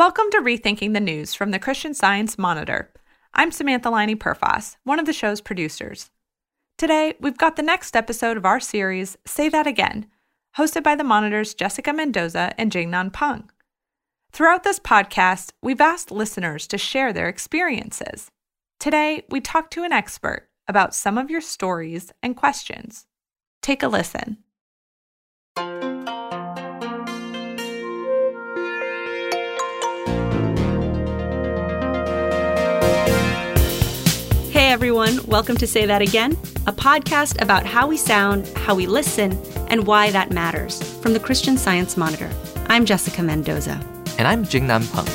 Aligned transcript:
Welcome 0.00 0.30
to 0.30 0.38
Rethinking 0.38 0.94
the 0.94 0.98
News 0.98 1.34
from 1.34 1.50
the 1.50 1.58
Christian 1.58 1.92
Science 1.92 2.38
Monitor. 2.38 2.90
I'm 3.34 3.52
Samantha 3.52 3.90
Liney 3.90 4.16
Perfas, 4.16 4.78
one 4.82 4.98
of 4.98 5.04
the 5.04 5.12
show's 5.12 5.42
producers. 5.42 6.10
Today, 6.78 7.16
we've 7.20 7.36
got 7.36 7.56
the 7.56 7.62
next 7.62 7.94
episode 7.94 8.38
of 8.38 8.46
our 8.46 8.60
series, 8.60 9.18
Say 9.26 9.50
That 9.50 9.66
Again, 9.66 10.06
hosted 10.56 10.82
by 10.82 10.94
the 10.94 11.04
Monitor's 11.04 11.52
Jessica 11.52 11.92
Mendoza 11.92 12.54
and 12.56 12.72
Jingnan 12.72 13.12
Peng. 13.12 13.50
Throughout 14.32 14.64
this 14.64 14.80
podcast, 14.80 15.50
we've 15.62 15.82
asked 15.82 16.10
listeners 16.10 16.66
to 16.68 16.78
share 16.78 17.12
their 17.12 17.28
experiences. 17.28 18.30
Today, 18.78 19.24
we 19.28 19.42
talk 19.42 19.70
to 19.72 19.84
an 19.84 19.92
expert 19.92 20.48
about 20.66 20.94
some 20.94 21.18
of 21.18 21.30
your 21.30 21.42
stories 21.42 22.10
and 22.22 22.34
questions. 22.34 23.04
Take 23.60 23.82
a 23.82 23.88
listen. 23.88 24.38
Everyone, 34.70 35.18
welcome 35.26 35.56
to 35.56 35.66
Say 35.66 35.84
That 35.84 36.00
Again, 36.00 36.30
a 36.68 36.72
podcast 36.72 37.42
about 37.42 37.66
how 37.66 37.88
we 37.88 37.96
sound, 37.96 38.46
how 38.56 38.72
we 38.72 38.86
listen, 38.86 39.32
and 39.66 39.84
why 39.84 40.12
that 40.12 40.30
matters 40.30 40.80
from 41.00 41.12
the 41.12 41.18
Christian 41.18 41.58
Science 41.58 41.96
Monitor. 41.96 42.30
I'm 42.68 42.86
Jessica 42.86 43.20
Mendoza. 43.20 43.84
And 44.16 44.28
I'm 44.28 44.44
Jingnan 44.44 44.86
Peng. 44.92 45.06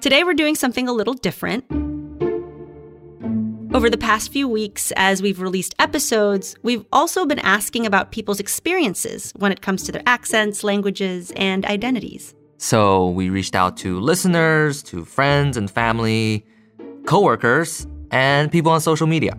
Today 0.00 0.24
we're 0.24 0.32
doing 0.32 0.54
something 0.54 0.88
a 0.88 0.94
little 0.94 1.12
different. 1.12 1.66
Over 3.74 3.90
the 3.90 3.98
past 3.98 4.32
few 4.32 4.48
weeks, 4.48 4.94
as 4.96 5.20
we've 5.20 5.42
released 5.42 5.74
episodes, 5.78 6.56
we've 6.62 6.86
also 6.90 7.26
been 7.26 7.40
asking 7.40 7.84
about 7.84 8.12
people's 8.12 8.40
experiences 8.40 9.30
when 9.36 9.52
it 9.52 9.60
comes 9.60 9.82
to 9.82 9.92
their 9.92 10.02
accents, 10.06 10.64
languages, 10.64 11.34
and 11.36 11.66
identities. 11.66 12.34
So 12.58 13.08
we 13.10 13.30
reached 13.30 13.54
out 13.54 13.76
to 13.78 14.00
listeners, 14.00 14.82
to 14.84 15.04
friends 15.04 15.56
and 15.56 15.70
family, 15.70 16.44
coworkers, 17.06 17.86
and 18.10 18.50
people 18.50 18.72
on 18.72 18.80
social 18.80 19.06
media. 19.06 19.36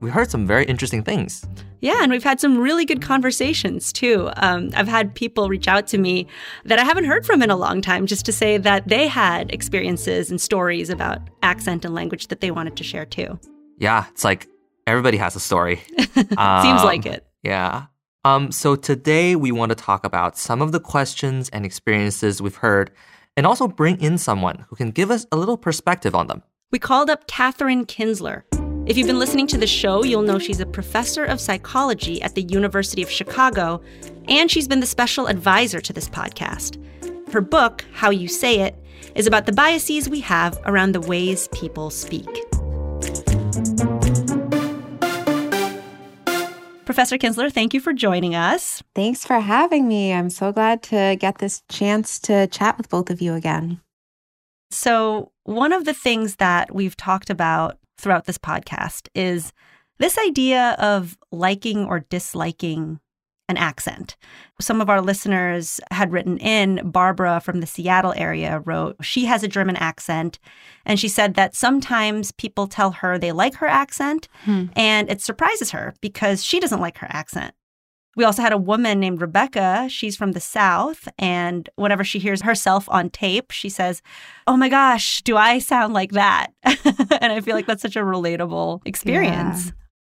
We 0.00 0.10
heard 0.10 0.30
some 0.30 0.46
very 0.46 0.64
interesting 0.64 1.02
things. 1.02 1.44
Yeah, 1.80 1.98
and 2.02 2.12
we've 2.12 2.22
had 2.22 2.38
some 2.40 2.58
really 2.58 2.84
good 2.84 3.02
conversations 3.02 3.92
too. 3.92 4.30
Um, 4.36 4.70
I've 4.74 4.86
had 4.86 5.14
people 5.16 5.48
reach 5.48 5.66
out 5.66 5.88
to 5.88 5.98
me 5.98 6.28
that 6.64 6.78
I 6.78 6.84
haven't 6.84 7.04
heard 7.06 7.26
from 7.26 7.42
in 7.42 7.50
a 7.50 7.56
long 7.56 7.80
time 7.82 8.06
just 8.06 8.24
to 8.26 8.32
say 8.32 8.56
that 8.56 8.86
they 8.86 9.08
had 9.08 9.52
experiences 9.52 10.30
and 10.30 10.40
stories 10.40 10.90
about 10.90 11.20
accent 11.42 11.84
and 11.84 11.92
language 11.92 12.28
that 12.28 12.40
they 12.40 12.52
wanted 12.52 12.76
to 12.76 12.84
share 12.84 13.04
too. 13.04 13.38
Yeah, 13.78 14.04
it's 14.10 14.22
like 14.22 14.46
everybody 14.86 15.16
has 15.18 15.34
a 15.34 15.40
story. 15.40 15.76
Seems 16.14 16.36
Um, 16.38 16.84
like 16.84 17.04
it. 17.04 17.26
Yeah. 17.42 17.86
Um, 18.24 18.52
so 18.52 18.76
today 18.76 19.34
we 19.34 19.50
want 19.50 19.70
to 19.70 19.74
talk 19.74 20.06
about 20.06 20.38
some 20.38 20.62
of 20.62 20.70
the 20.70 20.78
questions 20.78 21.48
and 21.48 21.66
experiences 21.66 22.40
we've 22.40 22.56
heard 22.56 22.92
and 23.36 23.46
also 23.46 23.66
bring 23.66 24.00
in 24.00 24.16
someone 24.16 24.64
who 24.68 24.76
can 24.76 24.90
give 24.90 25.10
us 25.10 25.26
a 25.32 25.36
little 25.36 25.56
perspective 25.56 26.14
on 26.14 26.28
them. 26.28 26.42
We 26.70 26.78
called 26.78 27.10
up 27.10 27.26
Katherine 27.26 27.84
Kinzler. 27.84 28.44
If 28.88 28.96
you've 28.96 29.08
been 29.08 29.18
listening 29.18 29.46
to 29.48 29.58
the 29.58 29.66
show, 29.66 30.04
you'll 30.04 30.22
know 30.22 30.38
she's 30.38 30.60
a 30.60 30.66
professor 30.66 31.24
of 31.24 31.40
psychology 31.40 32.22
at 32.22 32.34
the 32.34 32.42
University 32.42 33.02
of 33.02 33.10
Chicago, 33.10 33.80
and 34.28 34.50
she's 34.50 34.68
been 34.68 34.80
the 34.80 34.86
special 34.86 35.26
advisor 35.26 35.80
to 35.80 35.92
this 35.92 36.08
podcast. 36.08 36.78
Her 37.32 37.40
book, 37.40 37.84
How 37.92 38.10
You 38.10 38.28
Say 38.28 38.60
It, 38.60 38.76
is 39.14 39.26
about 39.26 39.46
the 39.46 39.52
biases 39.52 40.08
we 40.08 40.20
have 40.20 40.60
around 40.64 40.92
the 40.92 41.00
ways 41.00 41.48
people 41.48 41.90
speak. 41.90 42.28
Professor 46.92 47.16
Kinzler, 47.16 47.50
thank 47.50 47.72
you 47.72 47.80
for 47.80 47.94
joining 47.94 48.34
us. 48.34 48.82
Thanks 48.94 49.24
for 49.24 49.40
having 49.40 49.88
me. 49.88 50.12
I'm 50.12 50.28
so 50.28 50.52
glad 50.52 50.82
to 50.82 51.16
get 51.18 51.38
this 51.38 51.62
chance 51.70 52.20
to 52.20 52.46
chat 52.48 52.76
with 52.76 52.90
both 52.90 53.08
of 53.08 53.22
you 53.22 53.32
again. 53.32 53.80
So, 54.70 55.32
one 55.44 55.72
of 55.72 55.86
the 55.86 55.94
things 55.94 56.36
that 56.36 56.74
we've 56.74 56.94
talked 56.94 57.30
about 57.30 57.78
throughout 57.96 58.26
this 58.26 58.36
podcast 58.36 59.08
is 59.14 59.54
this 60.00 60.18
idea 60.18 60.76
of 60.78 61.16
liking 61.30 61.86
or 61.86 62.00
disliking 62.00 63.00
an 63.48 63.56
accent. 63.56 64.16
Some 64.60 64.80
of 64.80 64.88
our 64.88 65.00
listeners 65.00 65.80
had 65.90 66.12
written 66.12 66.38
in, 66.38 66.80
Barbara 66.90 67.40
from 67.40 67.60
the 67.60 67.66
Seattle 67.66 68.14
area 68.16 68.60
wrote, 68.60 68.96
she 69.02 69.24
has 69.26 69.42
a 69.42 69.48
German 69.48 69.76
accent. 69.76 70.38
And 70.86 70.98
she 70.98 71.08
said 71.08 71.34
that 71.34 71.54
sometimes 71.54 72.32
people 72.32 72.66
tell 72.66 72.92
her 72.92 73.18
they 73.18 73.32
like 73.32 73.54
her 73.56 73.66
accent 73.66 74.28
Hmm. 74.44 74.66
and 74.76 75.10
it 75.10 75.20
surprises 75.20 75.70
her 75.72 75.94
because 76.00 76.44
she 76.44 76.60
doesn't 76.60 76.80
like 76.80 76.98
her 76.98 77.08
accent. 77.10 77.54
We 78.14 78.24
also 78.24 78.42
had 78.42 78.52
a 78.52 78.58
woman 78.58 79.00
named 79.00 79.22
Rebecca. 79.22 79.86
She's 79.88 80.16
from 80.16 80.32
the 80.32 80.40
South. 80.40 81.08
And 81.18 81.68
whenever 81.76 82.04
she 82.04 82.18
hears 82.18 82.42
herself 82.42 82.86
on 82.90 83.08
tape, 83.08 83.50
she 83.50 83.70
says, 83.70 84.02
Oh 84.46 84.56
my 84.56 84.68
gosh, 84.68 85.22
do 85.22 85.36
I 85.38 85.58
sound 85.58 85.94
like 85.94 86.12
that? 86.12 86.48
and 86.64 87.32
I 87.32 87.40
feel 87.40 87.54
like 87.56 87.66
that's 87.66 87.80
such 87.80 87.96
a 87.96 88.00
relatable 88.00 88.82
experience. 88.84 89.72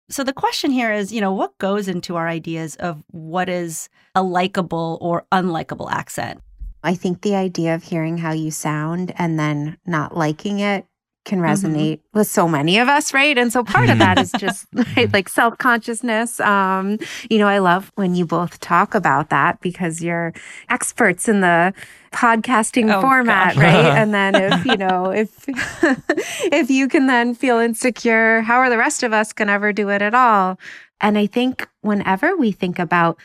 So 0.10 0.24
the 0.24 0.34
question 0.34 0.72
here 0.72 0.92
is, 0.94 1.12
you 1.12 1.20
know, 1.20 1.34
what 1.34 1.58
goes 1.58 1.90
into 1.90 2.16
our 2.16 2.30
ideas 2.30 2.76
of 2.78 3.04
what 3.12 3.50
is 3.50 3.90
a 4.16 4.24
likable 4.24 4.98
or 5.02 5.26
unlikable 5.34 5.92
accent? 5.92 6.42
I 6.82 6.96
think 6.96 7.22
the 7.22 7.36
idea 7.36 7.76
of 7.76 7.84
hearing 7.84 8.18
how 8.18 8.32
you 8.32 8.52
sound 8.52 9.14
and 9.18 9.38
then 9.38 9.78
not 9.86 10.16
liking 10.16 10.60
it 10.60 10.86
can 11.28 11.40
resonate 11.40 12.00
with 12.14 12.26
so 12.28 12.48
many 12.48 12.80
of 12.80 12.88
us, 12.88 13.14
right? 13.14 13.38
And 13.38 13.52
so 13.52 13.64
part 13.64 13.90
of 13.90 14.00
that 14.00 14.18
is 14.18 14.32
just 14.40 14.66
right, 14.96 15.12
like 15.12 15.28
self 15.30 15.58
consciousness. 15.58 16.40
Um, 16.40 16.98
you 17.30 17.38
know, 17.38 17.48
I 17.48 17.60
love 17.60 17.92
when 17.96 18.16
you 18.16 18.26
both 18.26 18.60
talk 18.62 18.96
about 18.96 19.30
that 19.30 19.60
because 19.60 20.02
you're 20.02 20.34
experts 20.70 21.28
in 21.28 21.42
the 21.42 21.74
podcasting 22.14 22.92
Oh, 22.96 23.02
format, 23.02 23.56
gosh. 23.56 23.64
right? 23.64 23.86
And 24.02 24.14
then 24.14 24.36
if 24.36 24.66
you 24.66 24.78
know 24.78 25.12
if 25.12 25.46
if 26.54 26.70
you 26.72 26.88
can 26.88 27.08
then 27.08 27.36
feel 27.36 27.58
insecure, 27.60 28.42
how 28.42 28.58
are 28.60 28.70
the 28.70 28.78
rest 28.78 29.04
of 29.04 29.12
us 29.14 29.34
gonna 29.34 29.52
ever 29.52 29.74
do 29.74 29.90
it 29.90 30.02
at 30.02 30.16
all? 30.16 30.58
And 31.02 31.18
I 31.18 31.28
think 31.28 31.68
whenever 31.82 32.36
we 32.38 32.52
think 32.52 32.80
about 32.80 33.20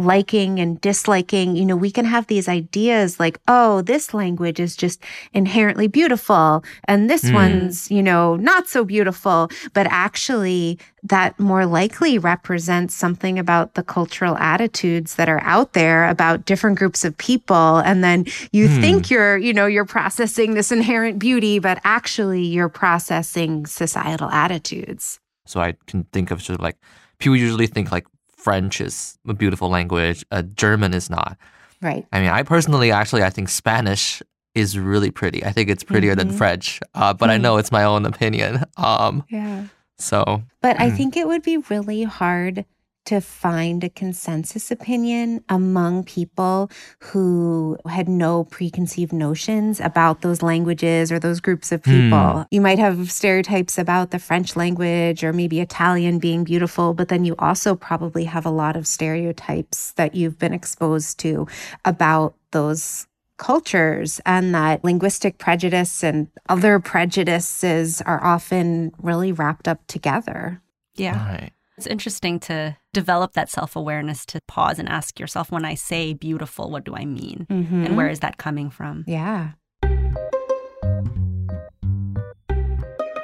liking 0.00 0.58
and 0.58 0.80
disliking, 0.80 1.54
you 1.56 1.64
know, 1.64 1.76
we 1.76 1.90
can 1.90 2.04
have 2.04 2.26
these 2.26 2.48
ideas 2.48 3.20
like, 3.20 3.38
oh, 3.46 3.82
this 3.82 4.14
language 4.14 4.58
is 4.58 4.74
just 4.74 5.02
inherently 5.32 5.86
beautiful 5.86 6.64
and 6.84 7.08
this 7.10 7.28
Hmm. 7.28 7.34
one's, 7.34 7.90
you 7.90 8.02
know, 8.02 8.36
not 8.36 8.66
so 8.66 8.84
beautiful. 8.84 9.50
But 9.74 9.86
actually, 9.90 10.78
that 11.02 11.38
more 11.38 11.66
likely 11.66 12.18
represents 12.18 12.94
something 12.94 13.38
about 13.38 13.74
the 13.74 13.82
cultural 13.82 14.36
attitudes 14.38 15.14
that 15.16 15.28
are 15.28 15.42
out 15.42 15.72
there 15.74 16.08
about 16.08 16.44
different 16.46 16.78
groups 16.78 17.04
of 17.04 17.16
people. 17.18 17.78
And 17.78 18.02
then 18.02 18.24
you 18.52 18.68
Hmm. 18.68 18.80
think 18.80 19.10
you're, 19.10 19.36
you 19.38 19.52
know, 19.52 19.66
you're 19.66 19.84
processing 19.84 20.54
this 20.54 20.72
inherent 20.72 21.18
beauty, 21.18 21.58
but 21.58 21.78
actually 21.84 22.42
you're 22.44 22.68
processing 22.68 23.66
societal 23.66 24.30
attitudes. 24.30 25.18
So 25.46 25.60
I 25.60 25.74
can 25.86 26.04
think 26.12 26.30
of 26.30 26.42
sort 26.42 26.58
of 26.58 26.62
like 26.62 26.76
people 27.18 27.36
usually 27.36 27.66
think 27.66 27.90
like 27.92 28.06
French 28.40 28.80
is 28.80 29.18
a 29.28 29.34
beautiful 29.34 29.68
language, 29.68 30.24
uh, 30.30 30.42
German 30.42 30.94
is 30.94 31.10
not. 31.10 31.36
Right. 31.82 32.06
I 32.12 32.20
mean, 32.20 32.30
I 32.30 32.42
personally 32.42 32.90
actually 32.90 33.22
I 33.22 33.30
think 33.30 33.48
Spanish 33.48 34.22
is 34.54 34.78
really 34.78 35.10
pretty. 35.10 35.44
I 35.44 35.52
think 35.52 35.68
it's 35.70 35.84
prettier 35.84 36.14
than 36.14 36.28
Mhm. 36.28 36.34
French, 36.38 36.80
uh, 36.94 37.12
but 37.14 37.30
I 37.30 37.38
know 37.38 37.56
it's 37.58 37.70
my 37.72 37.84
own 37.84 38.04
opinion. 38.06 38.64
Um, 38.76 39.24
Yeah. 39.28 39.64
so 39.98 40.42
But 40.62 40.80
I 40.80 40.90
Mhm. 40.90 40.96
think 40.96 41.16
it 41.16 41.26
would 41.28 41.42
be 41.42 41.58
really 41.58 42.02
hard 42.04 42.64
to 43.10 43.20
find 43.20 43.82
a 43.82 43.88
consensus 43.88 44.70
opinion 44.70 45.42
among 45.48 46.04
people 46.04 46.70
who 47.00 47.76
had 47.88 48.08
no 48.08 48.44
preconceived 48.44 49.12
notions 49.12 49.80
about 49.80 50.20
those 50.20 50.42
languages 50.42 51.10
or 51.10 51.18
those 51.18 51.40
groups 51.40 51.72
of 51.72 51.82
people. 51.82 52.30
Hmm. 52.30 52.42
You 52.52 52.60
might 52.60 52.78
have 52.78 53.10
stereotypes 53.10 53.78
about 53.78 54.12
the 54.12 54.20
French 54.20 54.54
language 54.54 55.24
or 55.24 55.32
maybe 55.32 55.58
Italian 55.58 56.20
being 56.20 56.44
beautiful, 56.44 56.94
but 56.94 57.08
then 57.08 57.24
you 57.24 57.34
also 57.40 57.74
probably 57.74 58.26
have 58.26 58.46
a 58.46 58.50
lot 58.50 58.76
of 58.76 58.86
stereotypes 58.86 59.90
that 59.92 60.14
you've 60.14 60.38
been 60.38 60.54
exposed 60.54 61.18
to 61.18 61.48
about 61.84 62.36
those 62.52 63.08
cultures 63.38 64.20
and 64.24 64.54
that 64.54 64.84
linguistic 64.84 65.38
prejudice 65.38 66.04
and 66.04 66.28
other 66.48 66.78
prejudices 66.78 68.00
are 68.02 68.22
often 68.22 68.92
really 69.02 69.32
wrapped 69.32 69.66
up 69.66 69.84
together. 69.88 70.62
Yeah. 70.94 71.26
right. 71.26 71.52
It's 71.80 71.86
interesting 71.86 72.38
to 72.40 72.76
develop 72.92 73.32
that 73.32 73.48
self 73.48 73.74
awareness 73.74 74.26
to 74.26 74.42
pause 74.46 74.78
and 74.78 74.86
ask 74.86 75.18
yourself 75.18 75.50
when 75.50 75.64
I 75.64 75.76
say 75.76 76.12
beautiful, 76.12 76.70
what 76.70 76.84
do 76.84 76.94
I 76.94 77.06
mean? 77.06 77.46
Mm-hmm. 77.48 77.86
And 77.86 77.96
where 77.96 78.10
is 78.10 78.20
that 78.20 78.36
coming 78.36 78.68
from? 78.68 79.02
Yeah. 79.06 79.52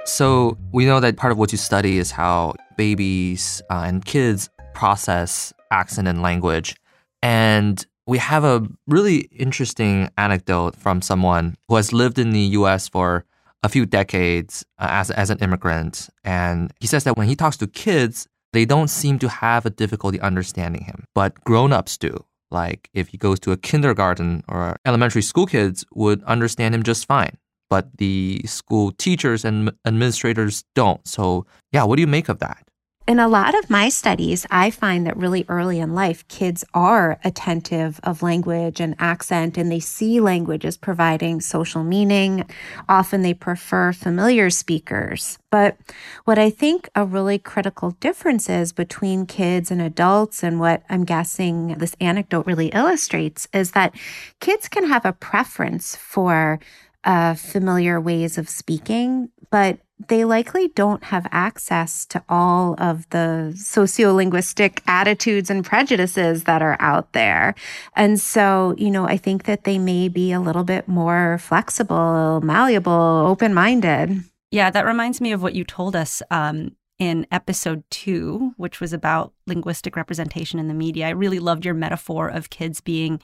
So 0.07 0.57
we 0.73 0.87
know 0.87 1.01
that 1.01 1.19
part 1.19 1.33
of 1.33 1.39
what 1.39 1.53
you 1.53 1.59
study 1.59 1.99
is 1.99 2.13
how 2.13 2.55
babies 2.79 3.61
uh, 3.71 3.85
and 3.87 4.03
kids 4.03 4.49
process 4.73 5.53
accent 5.71 6.09
and 6.09 6.23
language. 6.23 6.77
And 7.23 7.85
we 8.07 8.17
have 8.17 8.43
a 8.43 8.67
really 8.87 9.29
interesting 9.33 10.09
anecdote 10.17 10.77
from 10.77 11.03
someone 11.03 11.57
who 11.69 11.77
has 11.77 11.93
lived 11.93 12.19
in 12.19 12.31
the 12.31 12.57
US 12.61 12.89
for 12.89 13.27
a 13.63 13.69
few 13.69 13.85
decades 13.85 14.65
uh, 14.79 14.87
as, 14.89 15.11
as 15.11 15.29
an 15.29 15.41
immigrant. 15.41 16.09
And 16.25 16.73
he 16.81 16.87
says 16.87 17.05
that 17.05 17.19
when 17.19 17.29
he 17.29 17.37
talks 17.37 17.59
to 17.59 17.67
kids, 17.67 18.27
they 18.53 18.65
don't 18.65 18.89
seem 18.89 19.19
to 19.21 19.29
have 19.29 19.67
a 19.67 19.71
difficulty 19.71 20.21
understanding 20.21 20.85
him, 20.85 21.05
but 21.15 21.43
grown-ups 21.45 21.99
do. 21.99 22.25
Like 22.51 22.89
if 22.95 23.09
he 23.09 23.19
goes 23.19 23.41
to 23.41 23.53
a 23.53 23.57
kindergarten 23.57 24.45
or 24.49 24.77
elementary 24.85 25.23
school 25.23 25.47
kids 25.47 25.85
would 25.93 26.23
understand 26.25 26.75
him 26.75 26.83
just 26.83 27.07
fine, 27.07 27.37
but 27.69 27.97
the 27.99 28.43
school 28.47 28.93
teachers 28.93 29.45
and 29.45 29.73
administrators 29.85 30.65
don't. 30.75 31.07
So, 31.07 31.47
yeah, 31.73 31.85
what 31.85 31.97
do 31.97 32.03
you 32.03 32.07
make 32.07 32.29
of 32.29 32.39
that? 32.39 32.66
In 33.07 33.21
a 33.21 33.29
lot 33.29 33.57
of 33.57 33.71
my 33.71 33.89
studies, 33.89 34.47
I 34.51 34.71
find 34.71 35.07
that 35.07 35.17
really 35.17 35.45
early 35.49 35.79
in 35.79 35.95
life, 35.95 36.27
kids 36.27 36.65
are 36.75 37.21
attentive 37.23 38.01
of 38.03 38.23
language 38.23 38.81
and 38.81 38.97
accent, 38.99 39.57
and 39.57 39.71
they 39.71 39.79
see 39.79 40.19
language 40.21 40.65
as 40.65 40.77
providing 40.77 41.41
social 41.41 41.85
meaning. 41.85 42.45
Often 42.89 43.23
they 43.23 43.33
prefer 43.35 43.93
familiar 43.93 44.51
speakers. 44.51 45.39
But 45.51 45.77
what 46.25 46.39
I 46.39 46.51
think 46.51 46.89
a 46.97 47.05
really 47.05 47.39
critical 47.39 47.93
difference 47.93 48.49
is 48.49 48.73
between 48.73 49.27
kids 49.27 49.71
and 49.71 49.81
adults, 49.81 50.43
and 50.43 50.59
what 50.59 50.83
I'm 50.89 51.05
guessing 51.05 51.79
this 51.79 51.95
anecdote 52.01 52.47
really 52.47 52.69
illustrates, 52.69 53.47
is 53.53 53.71
that 53.71 53.95
kids 54.41 54.69
can 54.69 54.89
have 54.89 55.05
a 55.05 55.13
preference 55.13 55.95
for 55.95 56.59
uh, 57.05 57.35
familiar 57.35 58.01
ways 58.01 58.37
of 58.37 58.49
speaking, 58.49 59.31
but 59.53 59.79
they 59.99 60.25
likely 60.25 60.69
don't 60.69 61.05
have 61.05 61.27
access 61.33 62.05
to 62.07 62.23
all 62.29 62.75
of 62.79 63.09
the 63.11 63.55
sociolinguistic 63.57 64.81
attitudes 64.87 65.49
and 65.49 65.65
prejudices 65.65 66.45
that 66.45 66.61
are 66.63 66.77
out 66.81 67.13
there. 67.13 67.55
And 67.95 68.21
so, 68.21 68.75
you 68.77 68.91
know, 68.91 69.07
I 69.07 69.17
think 69.17 69.45
that 69.45 69.65
they 69.65 69.79
may 69.79 70.09
be 70.09 70.33
a 70.33 70.41
little 70.41 70.65
bit 70.65 70.87
more 70.87 71.39
flexible, 71.39 72.41
malleable, 72.43 72.93
open 73.27 73.55
minded. 73.55 74.23
Yeah, 74.51 74.71
that 74.71 74.87
reminds 74.87 75.21
me 75.21 75.33
of 75.33 75.43
what 75.43 75.55
you 75.55 75.65
told 75.65 75.97
us 75.97 76.23
um, 76.31 76.77
in 76.99 77.27
episode 77.33 77.83
two, 77.91 78.53
which 78.57 78.81
was 78.81 78.93
about 78.93 79.33
linguistic 79.47 79.97
representation 79.97 80.59
in 80.59 80.69
the 80.69 80.75
media. 80.75 81.07
I 81.07 81.11
really 81.11 81.39
loved 81.39 81.65
your 81.65 81.75
metaphor 81.75 82.29
of 82.29 82.51
kids 82.51 82.81
being 82.81 83.21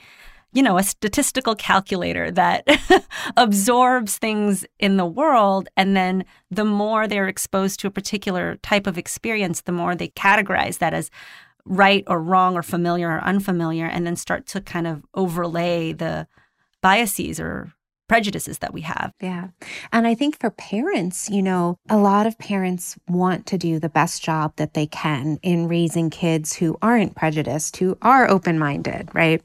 you 0.52 0.62
know, 0.62 0.76
a 0.76 0.82
statistical 0.82 1.54
calculator 1.54 2.30
that 2.30 2.66
absorbs 3.36 4.18
things 4.18 4.66
in 4.78 4.96
the 4.96 5.06
world. 5.06 5.68
And 5.76 5.96
then 5.96 6.24
the 6.50 6.64
more 6.64 7.08
they're 7.08 7.28
exposed 7.28 7.80
to 7.80 7.86
a 7.86 7.90
particular 7.90 8.56
type 8.56 8.86
of 8.86 8.98
experience, 8.98 9.62
the 9.62 9.72
more 9.72 9.94
they 9.94 10.08
categorize 10.08 10.78
that 10.78 10.94
as 10.94 11.10
right 11.64 12.04
or 12.06 12.20
wrong 12.20 12.54
or 12.54 12.62
familiar 12.62 13.08
or 13.08 13.24
unfamiliar, 13.24 13.86
and 13.86 14.06
then 14.06 14.16
start 14.16 14.46
to 14.48 14.60
kind 14.60 14.86
of 14.86 15.02
overlay 15.14 15.92
the 15.92 16.26
biases 16.82 17.40
or 17.40 17.72
prejudices 18.12 18.58
that 18.58 18.74
we 18.74 18.82
have. 18.82 19.14
Yeah. 19.22 19.48
And 19.90 20.06
I 20.06 20.14
think 20.14 20.38
for 20.38 20.50
parents, 20.50 21.30
you 21.30 21.40
know, 21.40 21.78
a 21.88 21.96
lot 21.96 22.26
of 22.26 22.36
parents 22.36 22.94
want 23.08 23.46
to 23.46 23.56
do 23.56 23.78
the 23.78 23.88
best 23.88 24.22
job 24.22 24.52
that 24.56 24.74
they 24.74 24.86
can 24.86 25.38
in 25.42 25.66
raising 25.66 26.10
kids 26.10 26.54
who 26.54 26.76
aren't 26.82 27.16
prejudiced, 27.16 27.78
who 27.78 27.96
are 28.02 28.28
open 28.28 28.58
minded, 28.58 29.08
right? 29.14 29.40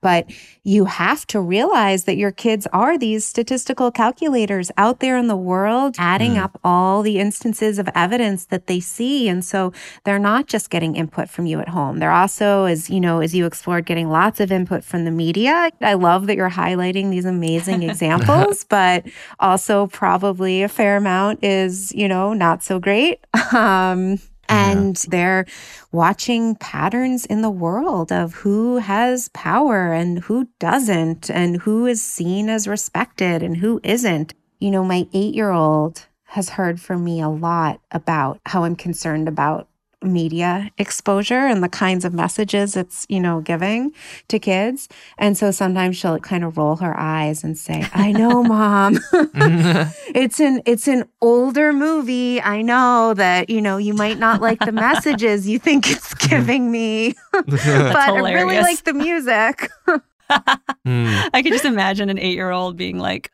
But 0.00 0.30
you 0.62 0.84
have 0.84 1.26
to 1.28 1.40
realize 1.40 2.04
that 2.04 2.16
your 2.16 2.30
kids 2.30 2.66
are 2.72 2.96
these 2.96 3.24
statistical 3.26 3.90
calculators 3.90 4.70
out 4.76 5.00
there 5.00 5.16
in 5.16 5.26
the 5.26 5.36
world, 5.36 5.96
adding 5.98 6.34
mm. 6.34 6.42
up 6.42 6.60
all 6.62 7.02
the 7.02 7.18
instances 7.18 7.78
of 7.78 7.88
evidence 7.94 8.46
that 8.46 8.68
they 8.68 8.78
see. 8.80 9.28
And 9.28 9.44
so 9.44 9.72
they're 10.04 10.18
not 10.18 10.46
just 10.46 10.70
getting 10.70 10.94
input 10.94 11.28
from 11.28 11.46
you 11.46 11.58
at 11.60 11.68
home. 11.68 11.98
They're 11.98 12.12
also, 12.12 12.64
as 12.64 12.88
you 12.88 13.00
know, 13.00 13.20
as 13.20 13.34
you 13.34 13.44
explored, 13.44 13.86
getting 13.86 14.08
lots 14.08 14.38
of 14.40 14.52
input 14.52 14.84
from 14.84 15.04
the 15.04 15.10
media. 15.10 15.70
I 15.80 15.94
love 15.94 16.26
that 16.28 16.36
you're 16.36 16.50
highlighting 16.50 17.10
these 17.10 17.24
amazing 17.24 17.82
examples, 17.88 18.64
but 18.64 19.04
also 19.40 19.88
probably 19.88 20.62
a 20.62 20.68
fair 20.68 20.96
amount 20.96 21.42
is, 21.42 21.92
you 21.92 22.06
know, 22.08 22.32
not 22.34 22.62
so 22.62 22.78
great. 22.78 23.20
Um, 23.50 24.18
and 24.48 24.98
yeah. 24.98 25.08
they're 25.10 25.46
watching 25.92 26.54
patterns 26.56 27.26
in 27.26 27.42
the 27.42 27.50
world 27.50 28.12
of 28.12 28.34
who 28.34 28.78
has 28.78 29.28
power 29.28 29.92
and 29.92 30.20
who 30.20 30.48
doesn't, 30.58 31.30
and 31.30 31.62
who 31.62 31.86
is 31.86 32.02
seen 32.02 32.48
as 32.48 32.68
respected 32.68 33.42
and 33.42 33.56
who 33.56 33.80
isn't. 33.82 34.34
You 34.58 34.70
know, 34.70 34.84
my 34.84 35.06
eight 35.12 35.34
year 35.34 35.50
old 35.50 36.06
has 36.24 36.50
heard 36.50 36.80
from 36.80 37.04
me 37.04 37.20
a 37.20 37.28
lot 37.28 37.80
about 37.90 38.40
how 38.46 38.64
I'm 38.64 38.76
concerned 38.76 39.28
about 39.28 39.68
media 40.02 40.70
exposure 40.78 41.46
and 41.46 41.62
the 41.62 41.68
kinds 41.68 42.04
of 42.04 42.14
messages 42.14 42.76
it's, 42.76 43.06
you 43.08 43.20
know, 43.20 43.40
giving 43.40 43.92
to 44.28 44.38
kids. 44.38 44.88
And 45.18 45.36
so 45.36 45.50
sometimes 45.50 45.96
she'll 45.96 46.18
kind 46.20 46.44
of 46.44 46.56
roll 46.56 46.76
her 46.76 46.98
eyes 46.98 47.42
and 47.42 47.58
say, 47.58 47.86
I 47.92 48.12
know, 48.12 48.42
mom. 48.44 48.98
it's 49.12 50.40
an 50.40 50.62
it's 50.66 50.88
an 50.88 51.04
older 51.20 51.72
movie. 51.72 52.40
I 52.40 52.62
know 52.62 53.14
that, 53.14 53.50
you 53.50 53.60
know, 53.60 53.76
you 53.76 53.94
might 53.94 54.18
not 54.18 54.40
like 54.40 54.60
the 54.60 54.72
messages 54.72 55.48
you 55.48 55.58
think 55.58 55.90
it's 55.90 56.14
giving 56.14 56.70
me. 56.70 57.14
but 57.32 57.96
I 57.96 58.32
really 58.32 58.58
like 58.58 58.84
the 58.84 58.94
music. 58.94 59.70
mm. 59.88 61.30
I 61.32 61.42
could 61.42 61.52
just 61.52 61.64
imagine 61.64 62.10
an 62.10 62.18
eight 62.18 62.34
year 62.34 62.50
old 62.50 62.76
being 62.76 62.98
like, 62.98 63.32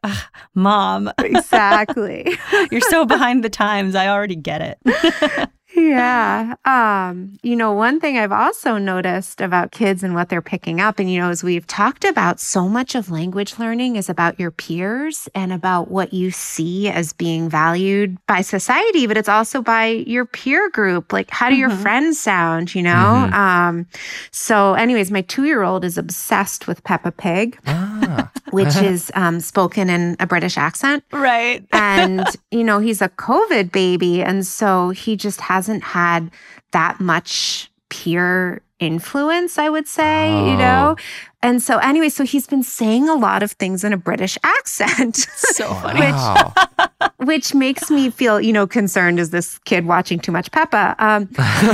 Mom. 0.55 1.11
Exactly. 1.19 2.37
You're 2.71 2.81
so 2.81 3.05
behind 3.05 3.45
the 3.45 3.51
times. 3.51 3.95
I 3.95 4.09
already 4.09 4.37
get 4.37 4.63
it 4.63 5.51
yeah. 5.75 6.55
Um, 6.65 7.39
you 7.43 7.57
know, 7.57 7.73
one 7.73 8.01
thing 8.01 8.19
I've 8.19 8.33
also 8.33 8.79
noticed 8.79 9.41
about 9.41 9.73
kids 9.73 10.03
and 10.03 10.15
what 10.15 10.29
they're 10.29 10.43
picking 10.43 10.81
up, 10.81 10.99
and 10.99 11.11
you 11.11 11.21
know, 11.21 11.31
as 11.31 11.43
we've 11.43 11.67
talked 11.67 12.05
about, 12.05 12.41
so 12.41 12.69
much 12.69 12.95
of 12.95 13.11
language 13.11 13.59
learning 13.59 13.97
is 13.97 14.09
about 14.09 14.39
your 14.39 14.51
peers 14.51 15.29
and 15.35 15.53
about 15.53 15.91
what 15.91 16.13
you 16.13 16.31
see 16.31 16.89
as 16.89 17.13
being 17.13 17.49
valued 17.49 18.17
by 18.27 18.41
society, 18.41 19.07
but 19.07 19.17
it's 19.17 19.29
also 19.29 19.63
by 19.63 19.87
your 19.87 20.25
peer 20.25 20.71
group. 20.71 21.13
Like, 21.13 21.31
how 21.31 21.49
do 21.49 21.55
mm-hmm. 21.55 21.61
your 21.61 21.71
friends 21.71 22.19
sound, 22.19 22.75
you 22.75 22.83
know? 22.83 22.91
Mm-hmm. 22.91 23.35
Um, 23.35 23.87
so, 24.31 24.75
anyways, 24.75 25.11
my 25.11 25.23
two 25.23 25.45
year 25.45 25.63
old 25.63 25.85
is 25.85 25.99
obsessed 25.99 26.67
with 26.67 26.83
Peppa 26.85 27.13
Pig. 27.13 27.59
Ah. 27.67 28.31
which 28.55 28.77
is 28.83 29.11
um, 29.15 29.41
spoken 29.41 29.91
in 29.91 30.17
a 30.21 30.27
British 30.27 30.57
accent. 30.57 31.05
Right. 31.13 31.67
and, 31.73 32.25
you 32.51 32.65
know, 32.65 32.79
he's 32.79 33.03
a 33.03 33.09
COVID 33.11 33.73
baby. 33.73 34.23
And 34.23 34.47
so 34.47 34.91
he 34.91 35.17
just 35.17 35.41
hasn't 35.65 35.83
had 35.83 36.31
that 36.73 37.01
much 37.01 37.71
peer 37.89 38.61
influence, 38.81 39.57
I 39.57 39.71
would 39.71 39.89
say, 39.89 40.31
oh. 40.31 40.51
you 40.51 40.57
know? 40.59 40.97
And 41.43 41.63
so, 41.63 41.79
anyway, 41.79 42.11
so 42.11 42.25
he's 42.25 42.47
been 42.47 42.63
saying 42.63 43.09
a 43.09 43.15
lot 43.15 43.43
of 43.43 43.53
things 43.53 43.83
in 43.83 43.93
a 43.93 43.97
British 43.97 44.37
accent. 44.45 45.17
So 45.17 45.73
funny. 45.75 46.01
which, 46.01 47.29
which 47.29 47.55
makes 47.55 47.91
me 47.91 48.11
feel, 48.11 48.41
you 48.41 48.53
know, 48.53 48.67
concerned 48.67 49.19
is 49.19 49.31
this 49.31 49.59
kid 49.61 49.87
watching 49.87 50.19
too 50.19 50.33
much 50.33 50.51
Peppa? 50.51 50.95
Um, 50.99 51.29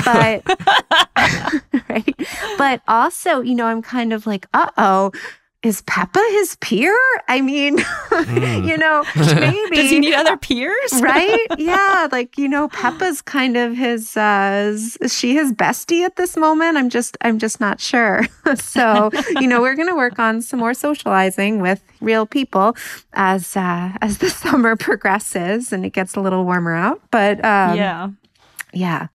but, 0.04 0.42
right. 1.88 2.14
But 2.58 2.82
also, 2.86 3.40
you 3.40 3.54
know, 3.54 3.66
I'm 3.66 3.82
kind 3.82 4.12
of 4.12 4.26
like, 4.26 4.46
uh 4.54 4.70
oh, 4.76 5.10
is 5.62 5.82
Peppa 5.82 6.22
his 6.30 6.56
peer? 6.56 6.96
I 7.28 7.40
mean, 7.40 7.78
mm. 7.78 8.66
you 8.68 8.78
know, 8.78 9.04
maybe. 9.16 9.76
Does 9.76 9.90
he 9.90 9.98
need 9.98 10.14
other 10.14 10.36
peers? 10.36 11.00
right? 11.00 11.46
Yeah. 11.58 12.08
Like, 12.10 12.38
you 12.38 12.48
know, 12.48 12.68
Peppa's 12.68 13.20
kind 13.20 13.56
of 13.56 13.76
his, 13.76 14.16
uh, 14.16 14.72
is 14.72 14.98
she 15.08 15.34
his 15.34 15.52
bestie 15.52 16.04
at 16.04 16.16
this 16.16 16.36
moment? 16.36 16.78
I'm 16.78 16.88
just, 16.88 17.18
I'm 17.20 17.38
just 17.38 17.60
not 17.60 17.80
sure. 17.80 18.26
so, 18.54 19.10
you 19.40 19.46
know, 19.46 19.60
we're 19.60 19.74
going 19.74 19.88
to 19.88 19.94
work 19.94 20.18
on 20.18 20.40
some 20.40 20.58
more 20.58 20.72
socializing 20.72 21.60
with 21.60 21.82
real 22.00 22.24
people 22.24 22.76
as, 23.12 23.56
uh, 23.56 23.92
as 24.00 24.18
the 24.18 24.30
summer 24.30 24.74
progresses 24.74 25.72
and 25.72 25.84
it 25.84 25.90
gets 25.90 26.14
a 26.16 26.20
little 26.20 26.44
warmer 26.44 26.74
out. 26.74 27.02
But, 27.10 27.44
um, 27.44 27.76
yeah. 27.76 28.08
Yeah. 28.72 29.08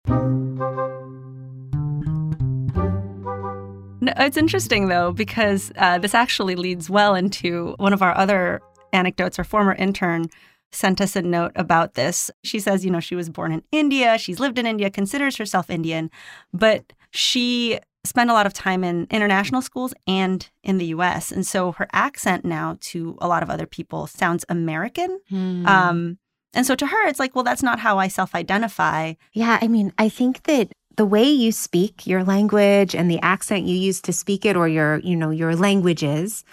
No, 4.04 4.12
it's 4.18 4.36
interesting 4.36 4.90
though 4.90 5.14
because 5.14 5.72
uh, 5.78 5.98
this 5.98 6.14
actually 6.14 6.56
leads 6.56 6.90
well 6.90 7.16
into 7.16 7.74
one 7.78 7.94
of 7.94 8.02
our 8.02 8.16
other 8.18 8.62
anecdotes. 8.92 9.38
Our 9.40 9.46
former 9.46 9.74
intern 9.76 10.26
sent 10.74 11.00
us 11.00 11.16
a 11.16 11.22
note 11.22 11.54
about 11.56 11.94
this. 11.94 12.30
She 12.44 12.60
says, 12.60 12.84
you 12.84 12.92
know, 12.92 13.00
she 13.00 13.16
was 13.16 13.30
born 13.30 13.54
in 13.54 13.64
India, 13.72 14.18
she's 14.18 14.42
lived 14.42 14.60
in 14.60 14.66
India, 14.66 14.90
considers 14.90 15.38
herself 15.38 15.70
Indian, 15.70 16.12
but 16.52 16.92
she 17.12 17.80
spent 18.04 18.30
a 18.30 18.34
lot 18.34 18.46
of 18.46 18.52
time 18.52 18.84
in 18.84 19.08
international 19.10 19.62
schools 19.62 19.94
and 20.06 20.50
in 20.64 20.80
the 20.80 20.88
US. 20.88 21.32
And 21.32 21.48
so 21.48 21.72
her 21.72 21.88
accent 21.94 22.44
now 22.44 22.76
to 22.82 23.18
a 23.22 23.30
lot 23.30 23.42
of 23.42 23.50
other 23.50 23.66
people 23.66 24.08
sounds 24.08 24.44
American. 24.50 25.22
Hmm. 25.30 25.66
Um, 25.66 26.18
and 26.54 26.66
so 26.66 26.76
to 26.76 26.88
her, 26.88 27.08
it's 27.08 27.20
like, 27.20 27.36
well, 27.36 27.46
that's 27.46 27.64
not 27.64 27.80
how 27.80 28.00
I 28.00 28.10
self 28.10 28.36
identify. 28.36 29.14
Yeah. 29.32 29.60
I 29.62 29.70
mean, 29.70 29.94
I 29.98 30.10
think 30.10 30.44
that 30.44 30.74
the 30.96 31.06
way 31.06 31.24
you 31.24 31.52
speak 31.52 32.06
your 32.06 32.24
language 32.24 32.96
and 32.96 33.10
the 33.10 33.20
accent 33.22 33.66
you 33.66 33.76
use 33.76 34.02
to 34.02 34.14
speak 34.14 34.46
it 34.46 34.56
or 34.56 34.68
your 34.68 35.00
you 35.00 35.16
know 35.16 35.30
your 35.30 35.56
languages 35.56 36.44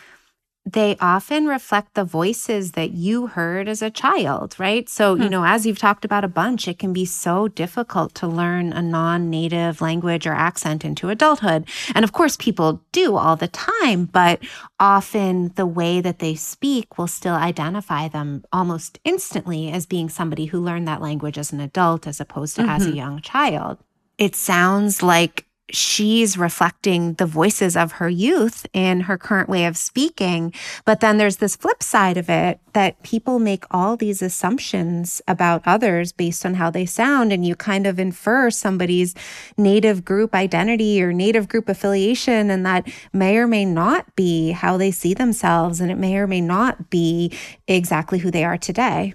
they 0.67 0.95
often 1.01 1.47
reflect 1.47 1.95
the 1.95 2.05
voices 2.05 2.73
that 2.73 2.91
you 2.91 3.29
heard 3.29 3.67
as 3.67 3.81
a 3.81 3.91
child 3.91 4.55
right 4.59 4.89
so 4.89 5.17
hmm. 5.17 5.23
you 5.23 5.29
know 5.29 5.45
as 5.45 5.65
you've 5.65 5.79
talked 5.79 6.05
about 6.05 6.25
a 6.25 6.29
bunch 6.29 6.69
it 6.69 6.79
can 6.79 6.93
be 6.93 7.05
so 7.05 7.49
difficult 7.49 8.15
to 8.15 8.27
learn 8.27 8.73
a 8.73 8.83
non-native 8.83 9.81
language 9.81 10.27
or 10.27 10.33
accent 10.33 10.85
into 10.85 11.09
adulthood 11.09 11.67
and 11.95 12.05
of 12.05 12.13
course 12.13 12.37
people 12.37 12.83
do 12.93 13.17
all 13.17 13.37
the 13.37 13.49
time 13.49 14.05
but 14.05 14.39
often 14.79 15.49
the 15.57 15.67
way 15.67 16.01
that 16.01 16.19
they 16.19 16.35
speak 16.35 16.99
will 16.99 17.09
still 17.09 17.35
identify 17.35 18.07
them 18.07 18.45
almost 18.53 18.99
instantly 19.05 19.71
as 19.71 19.87
being 19.87 20.09
somebody 20.09 20.47
who 20.47 20.61
learned 20.61 20.87
that 20.87 21.03
language 21.03 21.39
as 21.39 21.53
an 21.53 21.61
adult 21.61 22.07
as 22.07 22.21
opposed 22.21 22.55
to 22.55 22.63
mm-hmm. 22.63 22.71
as 22.71 22.85
a 22.85 22.89
mm-hmm. 22.89 22.97
young 22.97 23.21
child 23.21 23.79
it 24.21 24.37
sounds 24.37 25.03
like 25.03 25.47
she's 25.73 26.37
reflecting 26.37 27.15
the 27.15 27.27
voices 27.27 27.77
of 27.77 27.93
her 27.93 28.09
youth 28.09 28.67
in 28.73 29.03
her 29.03 29.17
current 29.17 29.49
way 29.49 29.65
of 29.65 29.77
speaking. 29.77 30.53
But 30.85 31.01
then 31.01 31.17
there's 31.17 31.37
this 31.37 31.57
flip 31.57 31.83
side 31.83 32.17
of 32.17 32.29
it 32.29 32.61
that 32.73 33.03
people 33.03 33.39
make 33.39 33.65
all 33.71 33.97
these 33.97 34.21
assumptions 34.21 35.23
about 35.29 35.63
others 35.65 36.13
based 36.13 36.45
on 36.45 36.55
how 36.55 36.71
they 36.71 36.87
sound. 36.87 37.33
And 37.33 37.47
you 37.47 37.55
kind 37.55 37.87
of 37.87 37.99
infer 37.99 38.51
somebody's 38.51 39.15
native 39.57 40.05
group 40.05 40.35
identity 40.35 41.03
or 41.03 41.13
native 41.13 41.49
group 41.49 41.69
affiliation. 41.69 42.51
And 42.51 42.67
that 42.67 42.89
may 43.13 43.37
or 43.37 43.47
may 43.47 43.65
not 43.65 44.15
be 44.17 44.51
how 44.51 44.77
they 44.77 44.91
see 44.91 45.15
themselves. 45.15 45.81
And 45.81 45.91
it 45.91 45.99
may 45.99 46.17
or 46.17 46.27
may 46.27 46.41
not 46.41 46.91
be 46.91 47.33
exactly 47.69 48.19
who 48.19 48.31
they 48.31 48.45
are 48.45 48.59
today. 48.59 49.15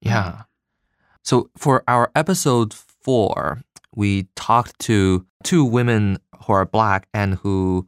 Yeah. 0.00 0.42
So 1.22 1.50
for 1.56 1.84
our 1.86 2.10
episode 2.14 2.74
four, 2.74 3.62
we 3.96 4.28
talked 4.36 4.78
to 4.80 5.24
two 5.42 5.64
women 5.64 6.18
who 6.44 6.52
are 6.52 6.64
black 6.64 7.08
and 7.14 7.34
who, 7.34 7.86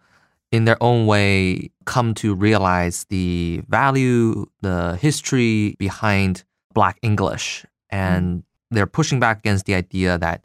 in 0.53 0.65
their 0.65 0.81
own 0.83 1.07
way, 1.07 1.71
come 1.85 2.15
to 2.15 2.35
realize 2.35 3.05
the 3.09 3.63
value, 3.69 4.47
the 4.63 4.97
history 5.01 5.77
behind 5.79 6.45
black 6.75 6.99
English. 7.03 7.65
And 7.91 8.43
they're 8.71 8.87
pushing 8.87 9.21
back 9.21 9.39
against 9.39 9.67
the 9.67 9.75
idea 9.75 10.19
that 10.19 10.45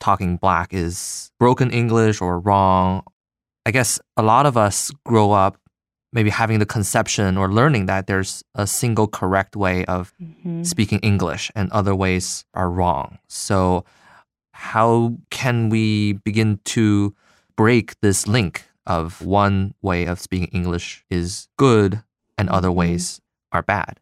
talking 0.00 0.36
black 0.36 0.72
is 0.72 1.30
broken 1.38 1.70
English 1.70 2.20
or 2.20 2.38
wrong. 2.38 3.02
I 3.66 3.70
guess 3.70 4.00
a 4.16 4.22
lot 4.22 4.46
of 4.46 4.56
us 4.56 4.90
grow 5.04 5.32
up 5.32 5.58
maybe 6.12 6.30
having 6.30 6.58
the 6.58 6.64
conception 6.66 7.36
or 7.36 7.52
learning 7.52 7.84
that 7.86 8.06
there's 8.06 8.42
a 8.54 8.66
single 8.66 9.06
correct 9.06 9.54
way 9.56 9.84
of 9.84 10.14
Mm-hmm. 10.22 10.62
speaking 10.62 10.98
English 11.00 11.50
and 11.54 11.70
other 11.72 11.94
ways 11.94 12.44
are 12.54 12.70
wrong. 12.70 13.18
So, 13.28 13.84
how 14.58 15.16
can 15.30 15.70
we 15.70 16.14
begin 16.24 16.58
to 16.64 17.14
break 17.54 17.94
this 18.00 18.26
link 18.26 18.64
of 18.86 19.24
one 19.24 19.72
way 19.82 20.04
of 20.04 20.20
speaking 20.20 20.48
English 20.48 21.04
is 21.08 21.46
good 21.56 22.02
and 22.36 22.48
other 22.50 22.68
Mhm. 22.68 22.74
ways 22.74 23.20
are 23.52 23.62
bad? 23.62 24.00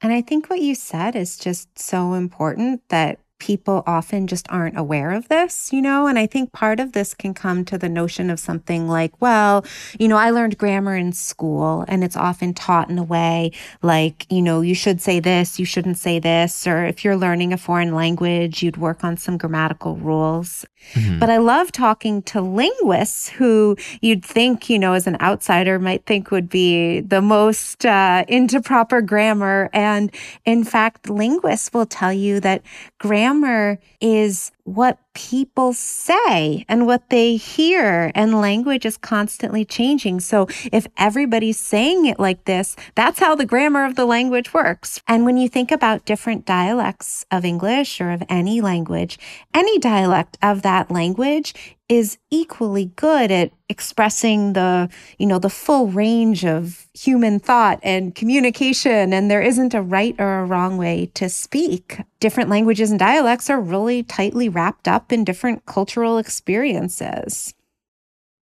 And 0.00 0.12
I 0.12 0.20
think 0.20 0.50
what 0.50 0.60
you 0.60 0.74
said 0.74 1.14
is 1.14 1.36
just 1.38 1.78
so 1.78 2.14
important 2.14 2.82
that 2.88 3.20
people 3.42 3.82
often 3.88 4.28
just 4.28 4.46
aren't 4.50 4.78
aware 4.78 5.10
of 5.10 5.26
this, 5.26 5.72
you 5.72 5.82
know? 5.82 6.06
And 6.06 6.16
I 6.16 6.26
think 6.28 6.52
part 6.52 6.78
of 6.78 6.92
this 6.92 7.12
can 7.12 7.34
come 7.34 7.64
to 7.64 7.76
the 7.76 7.88
notion 7.88 8.30
of 8.30 8.38
something 8.38 8.86
like, 8.86 9.20
well, 9.20 9.66
you 9.98 10.06
know, 10.06 10.16
I 10.16 10.30
learned 10.30 10.58
grammar 10.58 10.94
in 10.96 11.12
school 11.12 11.84
and 11.88 12.04
it's 12.04 12.16
often 12.16 12.54
taught 12.54 12.88
in 12.88 12.98
a 12.98 13.02
way 13.02 13.50
like, 13.82 14.30
you 14.30 14.42
know, 14.42 14.60
you 14.60 14.76
should 14.76 15.00
say 15.00 15.18
this, 15.18 15.58
you 15.58 15.64
shouldn't 15.64 15.98
say 15.98 16.20
this. 16.20 16.68
Or 16.68 16.84
if 16.84 17.04
you're 17.04 17.16
learning 17.16 17.52
a 17.52 17.58
foreign 17.58 17.96
language, 17.96 18.62
you'd 18.62 18.76
work 18.76 19.02
on 19.02 19.16
some 19.16 19.38
grammatical 19.38 19.96
rules. 19.96 20.64
Mhm. 20.94 21.18
But 21.18 21.28
I 21.28 21.38
love 21.38 21.72
talking 21.72 22.22
to 22.22 22.40
linguists 22.40 23.28
who 23.28 23.76
you'd 24.00 24.24
think, 24.24 24.70
you 24.70 24.78
know, 24.78 24.92
as 24.92 25.08
an 25.08 25.16
outsider 25.20 25.80
might 25.80 26.06
think 26.06 26.30
would 26.30 26.48
be 26.48 27.00
the 27.00 27.20
most 27.20 27.84
uh, 27.84 28.24
into 28.28 28.60
proper 28.60 29.00
grammar. 29.02 29.68
And 29.72 30.12
in 30.44 30.62
fact, 30.62 31.10
linguists 31.10 31.72
will 31.72 31.86
tell 31.86 32.12
you 32.12 32.38
that 32.40 32.62
grammar 32.98 33.31
is 34.00 34.52
what 34.64 34.98
people 35.14 35.72
say 35.72 36.64
and 36.68 36.86
what 36.86 37.10
they 37.10 37.36
hear, 37.36 38.12
and 38.14 38.40
language 38.40 38.86
is 38.86 38.96
constantly 38.96 39.64
changing. 39.64 40.20
So 40.20 40.46
if 40.72 40.86
everybody's 40.96 41.58
saying 41.58 42.06
it 42.06 42.18
like 42.18 42.44
this, 42.44 42.76
that's 42.94 43.18
how 43.18 43.34
the 43.34 43.46
grammar 43.46 43.84
of 43.84 43.96
the 43.96 44.06
language 44.06 44.54
works. 44.54 45.00
And 45.08 45.24
when 45.24 45.36
you 45.36 45.48
think 45.48 45.70
about 45.70 46.04
different 46.04 46.46
dialects 46.46 47.26
of 47.30 47.44
English 47.44 48.00
or 48.00 48.10
of 48.10 48.22
any 48.28 48.60
language, 48.60 49.18
any 49.52 49.78
dialect 49.78 50.38
of 50.42 50.62
that 50.62 50.90
language 50.90 51.54
is 51.88 52.16
equally 52.30 52.86
good 52.96 53.30
at 53.30 53.52
expressing 53.68 54.54
the, 54.54 54.88
you 55.18 55.26
know, 55.26 55.38
the 55.38 55.50
full 55.50 55.88
range 55.88 56.42
of 56.42 56.86
human 56.94 57.38
thought 57.38 57.78
and 57.82 58.14
communication. 58.14 59.12
And 59.12 59.30
there 59.30 59.42
isn't 59.42 59.74
a 59.74 59.82
right 59.82 60.14
or 60.18 60.40
a 60.40 60.46
wrong 60.46 60.78
way 60.78 61.10
to 61.14 61.28
speak. 61.28 62.00
Different 62.18 62.48
languages 62.48 62.90
and 62.90 62.98
dialects 62.98 63.50
are 63.50 63.60
really 63.60 64.02
tightly 64.02 64.48
wrapped 64.52 64.86
up 64.88 65.12
in 65.12 65.24
different 65.24 65.66
cultural 65.66 66.18
experiences. 66.18 67.54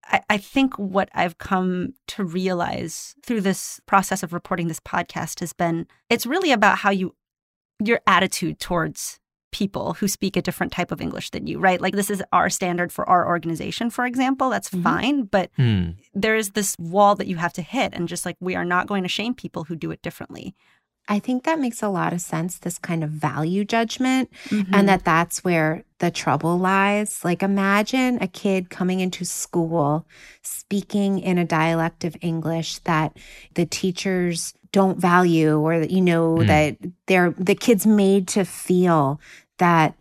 I, 0.05 0.21
I 0.31 0.37
think 0.39 0.79
what 0.79 1.09
I've 1.15 1.39
come 1.39 1.95
to 2.09 2.25
realize 2.25 3.15
through 3.25 3.43
this 3.43 3.81
process 3.87 4.23
of 4.23 4.33
reporting 4.33 4.69
this 4.69 4.81
podcast 4.81 5.41
has 5.41 5.53
been 5.53 5.87
it's 6.09 6.27
really 6.27 6.53
about 6.53 6.79
how 6.79 6.91
you 6.91 7.15
your 7.83 8.01
attitude 8.07 8.61
towards 8.61 9.19
people 9.53 9.95
who 9.95 10.07
speak 10.07 10.37
a 10.37 10.43
different 10.43 10.71
type 10.73 10.93
of 10.93 11.01
English 11.01 11.31
than 11.31 11.47
you, 11.47 11.59
right? 11.59 11.81
Like 11.81 11.95
this 11.95 12.09
is 12.11 12.23
our 12.33 12.49
standard 12.49 12.93
for 12.93 13.09
our 13.09 13.27
organization, 13.27 13.91
for 13.91 14.07
example. 14.07 14.49
That's 14.51 14.71
Mhm. 14.71 14.83
fine, 14.83 15.23
but 15.25 15.51
Hmm. 15.57 15.91
there 16.15 16.37
is 16.37 16.51
this 16.51 16.77
wall 16.79 17.17
that 17.17 17.27
you 17.27 17.37
have 17.37 17.53
to 17.55 17.63
hit 17.63 17.93
and 17.93 18.07
just 18.09 18.25
like 18.25 18.37
we 18.39 18.55
are 18.55 18.65
not 18.65 18.87
going 18.87 19.03
to 19.03 19.09
shame 19.09 19.35
people 19.35 19.65
who 19.65 19.75
do 19.75 19.91
it 19.91 20.03
differently. 20.03 20.55
I 21.09 21.19
think 21.19 21.45
that 21.45 21.59
makes 21.59 21.83
a 21.83 21.89
lot 21.89 22.13
of 22.13 22.21
sense, 22.21 22.59
this 22.59 22.79
kind 22.79 23.03
of 23.03 23.11
value 23.11 23.65
judgment. 23.65 24.31
Mm-hmm. 24.49 24.75
and 24.75 24.89
that 24.89 25.05
that's 25.05 25.43
where 25.45 25.83
the 25.99 26.11
trouble 26.11 26.59
lies. 26.59 27.25
Like, 27.25 27.43
imagine 27.43 28.19
a 28.21 28.29
kid 28.29 28.71
coming 28.71 29.01
into 29.01 29.25
school 29.25 30.07
speaking 30.43 31.19
in 31.19 31.37
a 31.39 31.45
dialect 31.45 32.05
of 32.05 32.17
English 32.21 32.79
that 32.81 33.17
the 33.55 33.67
teachers 33.67 34.55
don't 34.73 34.99
value, 34.99 35.59
or 35.59 35.81
that 35.81 35.91
you 35.91 36.01
know 36.01 36.37
Mm. 36.37 36.47
that 36.47 36.77
they're 37.07 37.35
the 37.37 37.57
kids 37.57 37.87
made 37.87 38.29
to 38.29 38.45
feel 38.45 39.21
that 39.59 39.95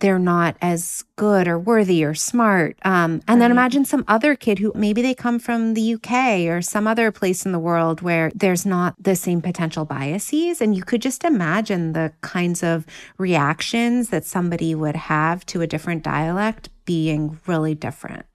they're 0.00 0.18
not 0.18 0.56
as 0.60 1.04
good 1.16 1.46
or 1.46 1.58
worthy 1.58 2.04
or 2.04 2.14
smart. 2.14 2.78
Um, 2.82 3.22
and 3.28 3.40
then 3.40 3.50
imagine 3.50 3.84
some 3.84 4.04
other 4.08 4.34
kid 4.34 4.58
who 4.58 4.72
maybe 4.74 5.02
they 5.02 5.14
come 5.14 5.38
from 5.38 5.74
the 5.74 5.94
UK 5.94 6.48
or 6.50 6.62
some 6.62 6.86
other 6.86 7.12
place 7.12 7.46
in 7.46 7.52
the 7.52 7.58
world 7.58 8.00
where 8.00 8.30
there's 8.34 8.66
not 8.66 8.94
the 8.98 9.14
same 9.14 9.40
potential 9.40 9.84
biases. 9.84 10.60
And 10.60 10.74
you 10.74 10.82
could 10.82 11.02
just 11.02 11.24
imagine 11.24 11.92
the 11.92 12.12
kinds 12.22 12.62
of 12.62 12.86
reactions 13.18 14.08
that 14.08 14.24
somebody 14.24 14.74
would 14.74 14.96
have 14.96 15.46
to 15.46 15.62
a 15.62 15.66
different 15.66 16.02
dialect 16.02 16.70
being 16.84 17.38
really 17.46 17.74
different. 17.74 18.26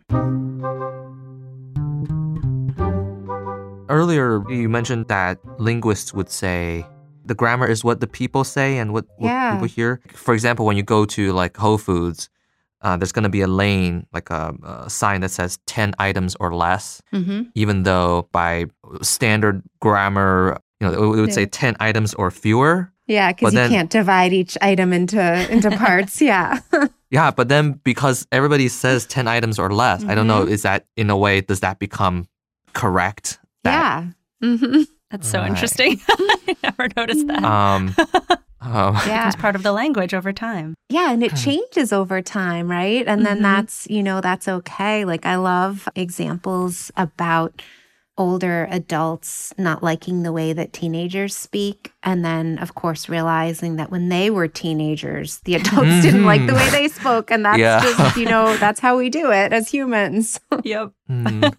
Earlier, 3.90 4.44
you 4.50 4.68
mentioned 4.68 5.08
that 5.08 5.40
linguists 5.60 6.14
would 6.14 6.30
say 6.30 6.86
the 7.26 7.36
grammar 7.36 7.68
is 7.68 7.84
what 7.84 8.00
the 8.00 8.08
people 8.08 8.44
say 8.44 8.78
and 8.78 8.94
what, 8.94 9.06
what 9.18 9.28
Yeah. 9.30 9.52
people 9.54 9.68
hear. 9.68 10.00
For 10.14 10.34
example, 10.34 10.66
when 10.66 10.78
you 10.78 10.84
go 10.84 11.06
to 11.06 11.32
like 11.34 11.58
Whole 11.58 11.78
Foods, 11.78 12.30
uh, 12.82 12.96
there's 12.98 13.12
going 13.12 13.24
to 13.24 13.30
be 13.30 13.42
a 13.42 13.48
lane, 13.48 14.06
like 14.14 14.30
a, 14.30 14.54
a 14.64 14.90
sign 14.90 15.22
that 15.22 15.30
says 15.32 15.58
10 15.66 15.94
items 16.00 16.36
or 16.40 16.54
less, 16.56 17.02
Mm-hmm. 17.14 17.44
even 17.56 17.84
though 17.84 18.28
by 18.32 18.66
standard 19.02 19.64
grammar, 19.80 20.58
you 20.80 20.88
know, 20.88 20.94
it 20.94 21.00
would 21.00 21.18
it 21.18 21.22
would 21.22 21.34
say 21.34 21.42
Yeah. 21.42 21.48
10 21.52 21.76
items 21.80 22.14
or 22.14 22.30
fewer. 22.32 22.92
Yeah, 23.08 23.32
because 23.32 23.54
you 23.54 23.60
then- 23.60 23.70
can't 23.72 23.90
divide 23.90 24.34
each 24.34 24.58
item 24.62 24.92
into 24.94 25.20
into 25.52 25.70
parts. 25.86 26.22
Yeah. 26.22 26.60
Yeah, 27.12 27.32
but 27.32 27.48
then 27.48 27.80
because 27.86 28.28
everybody 28.32 28.68
says 28.68 29.06
10 29.06 29.28
items 29.28 29.58
or 29.60 29.70
less, 29.72 30.04
I 30.04 30.16
don't 30.16 30.28
know, 30.28 30.42
Mm-hmm. 30.44 30.52
is 30.54 30.64
that 30.64 30.86
in 30.98 31.10
a 31.10 31.16
way, 31.16 31.40
does 31.40 31.62
that 31.62 31.80
become 31.80 32.28
correct? 32.74 33.40
That, 33.64 33.72
yeah. 34.42 34.48
Mm-hmm. 34.50 34.82
That's 35.12 35.30
so 35.30 35.40
Right. 35.40 35.48
interesting. 35.50 36.02
I 36.10 36.58
never 36.64 36.88
noticed 36.96 37.28
that. 37.28 37.44
Um, 37.44 37.96
um, 38.62 38.96
Yeah. 39.08 39.28
It's 39.28 39.36
part 39.36 39.56
of 39.56 39.64
the 39.64 39.72
language 39.72 40.14
over 40.14 40.34
time. 40.34 40.74
Yeah, 40.90 41.12
and 41.12 41.24
it 41.24 41.36
changes 41.36 41.94
over 41.94 42.22
time, 42.22 42.70
right? 42.72 43.06
And 43.08 43.26
then 43.26 43.40
Mhm. 43.40 43.44
that's, 43.44 43.88
you 43.90 44.02
know, 44.02 44.20
that's 44.22 44.48
okay. 44.48 45.06
Like 45.06 45.26
I 45.26 45.36
love 45.36 45.88
examples 45.96 46.92
about 46.98 47.62
older 48.18 48.66
adults 48.72 49.54
not 49.58 49.84
liking 49.84 50.24
the 50.24 50.32
way 50.32 50.54
that 50.54 50.72
teenagers 50.72 51.36
speak 51.36 51.92
and 52.02 52.24
then 52.24 52.58
of 52.60 52.74
course 52.74 53.10
realizing 53.10 53.76
that 53.76 53.92
when 53.92 54.08
they 54.08 54.30
were 54.30 54.48
teenagers 54.48 55.40
the 55.44 55.54
adults 55.54 56.02
didn't 56.02 56.24
like 56.26 56.48
the 56.48 56.54
way 56.56 56.70
they 56.70 56.88
spoke 57.02 57.30
and 57.30 57.44
that's 57.46 57.60
Yeah. 57.60 57.82
just, 57.82 58.16
you 58.18 58.26
know, 58.26 58.56
that's 58.56 58.80
how 58.80 58.98
we 58.98 59.10
do 59.10 59.32
it 59.34 59.52
as 59.52 59.68
humans. 59.70 60.40
Yep. 60.64 60.94
mm, 61.12 61.56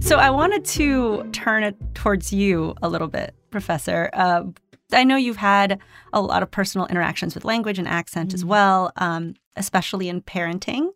So 0.00 0.16
I 0.16 0.30
wanted 0.30 0.64
to 0.64 1.28
turn 1.32 1.62
it 1.62 1.76
towards 1.94 2.32
you 2.32 2.74
a 2.82 2.88
little 2.88 3.06
bit, 3.06 3.34
Professor. 3.50 4.10
Uh, 4.12 4.44
I 4.92 5.04
know 5.04 5.16
you've 5.16 5.36
had 5.36 5.78
a 6.12 6.20
lot 6.20 6.42
of 6.42 6.50
personal 6.50 6.86
interactions 6.88 7.34
with 7.34 7.44
language 7.44 7.78
and 7.78 7.86
accent 7.86 8.34
as 8.34 8.44
well, 8.44 8.92
um, 8.96 9.34
especially 9.56 10.08
in 10.08 10.22
parenting. 10.22 10.88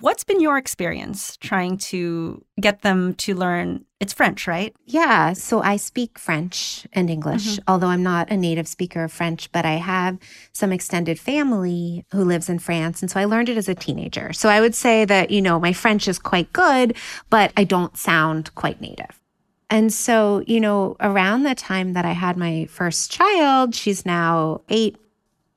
What's 0.00 0.24
been 0.24 0.40
your 0.40 0.56
experience 0.56 1.36
trying 1.36 1.76
to 1.78 2.42
get 2.60 2.82
them 2.82 3.14
to 3.16 3.34
learn? 3.34 3.84
It's 4.00 4.12
French, 4.12 4.46
right? 4.46 4.74
Yeah, 4.86 5.34
so 5.34 5.60
I 5.60 5.76
speak 5.76 6.18
French 6.18 6.86
and 6.92 7.10
English, 7.10 7.46
mm-hmm. 7.46 7.64
although 7.68 7.88
I'm 7.88 8.02
not 8.02 8.30
a 8.30 8.36
native 8.36 8.66
speaker 8.66 9.04
of 9.04 9.12
French, 9.12 9.52
but 9.52 9.66
I 9.66 9.74
have 9.74 10.18
some 10.52 10.72
extended 10.72 11.20
family 11.20 12.04
who 12.12 12.24
lives 12.24 12.48
in 12.48 12.58
France. 12.58 13.02
And 13.02 13.10
so 13.10 13.20
I 13.20 13.26
learned 13.26 13.48
it 13.48 13.58
as 13.58 13.68
a 13.68 13.74
teenager. 13.74 14.32
So 14.32 14.48
I 14.48 14.60
would 14.60 14.74
say 14.74 15.04
that, 15.04 15.30
you 15.30 15.42
know, 15.42 15.60
my 15.60 15.72
French 15.72 16.08
is 16.08 16.18
quite 16.18 16.52
good, 16.52 16.96
but 17.28 17.52
I 17.56 17.64
don't 17.64 17.96
sound 17.96 18.54
quite 18.54 18.80
native. 18.80 19.20
And 19.68 19.92
so, 19.92 20.44
you 20.46 20.60
know, 20.60 20.96
around 21.00 21.44
the 21.44 21.54
time 21.54 21.94
that 21.94 22.04
I 22.04 22.12
had 22.12 22.36
my 22.36 22.66
first 22.66 23.10
child, 23.10 23.74
she's 23.74 24.04
now 24.04 24.60
eight 24.68 24.96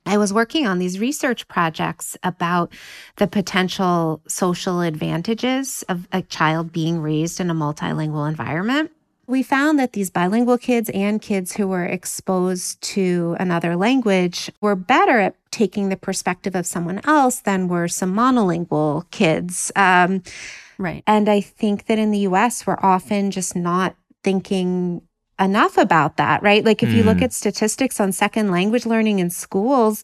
I 0.06 0.18
was 0.18 0.32
working 0.32 0.66
on 0.66 0.78
these 0.78 0.98
research 1.00 1.48
projects 1.48 2.16
about 2.22 2.72
the 3.16 3.26
potential 3.26 4.20
social 4.28 4.80
advantages 4.80 5.82
of 5.88 6.06
a 6.12 6.22
child 6.22 6.72
being 6.72 7.00
raised 7.00 7.40
in 7.40 7.50
a 7.50 7.54
multilingual 7.54 8.28
environment. 8.28 8.92
We 9.26 9.42
found 9.42 9.80
that 9.80 9.92
these 9.92 10.08
bilingual 10.08 10.56
kids 10.56 10.88
and 10.90 11.20
kids 11.20 11.56
who 11.56 11.66
were 11.66 11.84
exposed 11.84 12.80
to 12.94 13.36
another 13.40 13.74
language 13.74 14.52
were 14.60 14.76
better 14.76 15.18
at 15.18 15.34
taking 15.50 15.88
the 15.88 15.96
perspective 15.96 16.54
of 16.54 16.64
someone 16.66 17.00
else 17.04 17.40
than 17.40 17.66
were 17.66 17.88
some 17.88 18.14
monolingual 18.14 19.10
kids. 19.10 19.72
Um, 19.74 20.22
Right. 20.78 21.02
and 21.06 21.28
I 21.28 21.40
think 21.40 21.86
that 21.86 21.98
in 21.98 22.10
the 22.12 22.18
US, 22.20 22.66
we're 22.66 22.78
often 22.80 23.30
just 23.32 23.56
not 23.56 23.96
thinking 24.22 25.02
enough 25.38 25.76
about 25.78 26.16
that, 26.16 26.42
right? 26.42 26.64
Like 26.64 26.82
if 26.82 26.92
you 26.92 27.02
look 27.04 27.18
Mm. 27.18 27.24
at 27.24 27.32
statistics 27.32 28.00
on 28.00 28.12
second 28.12 28.50
language 28.50 28.86
learning 28.86 29.18
in 29.18 29.30
schools, 29.30 30.02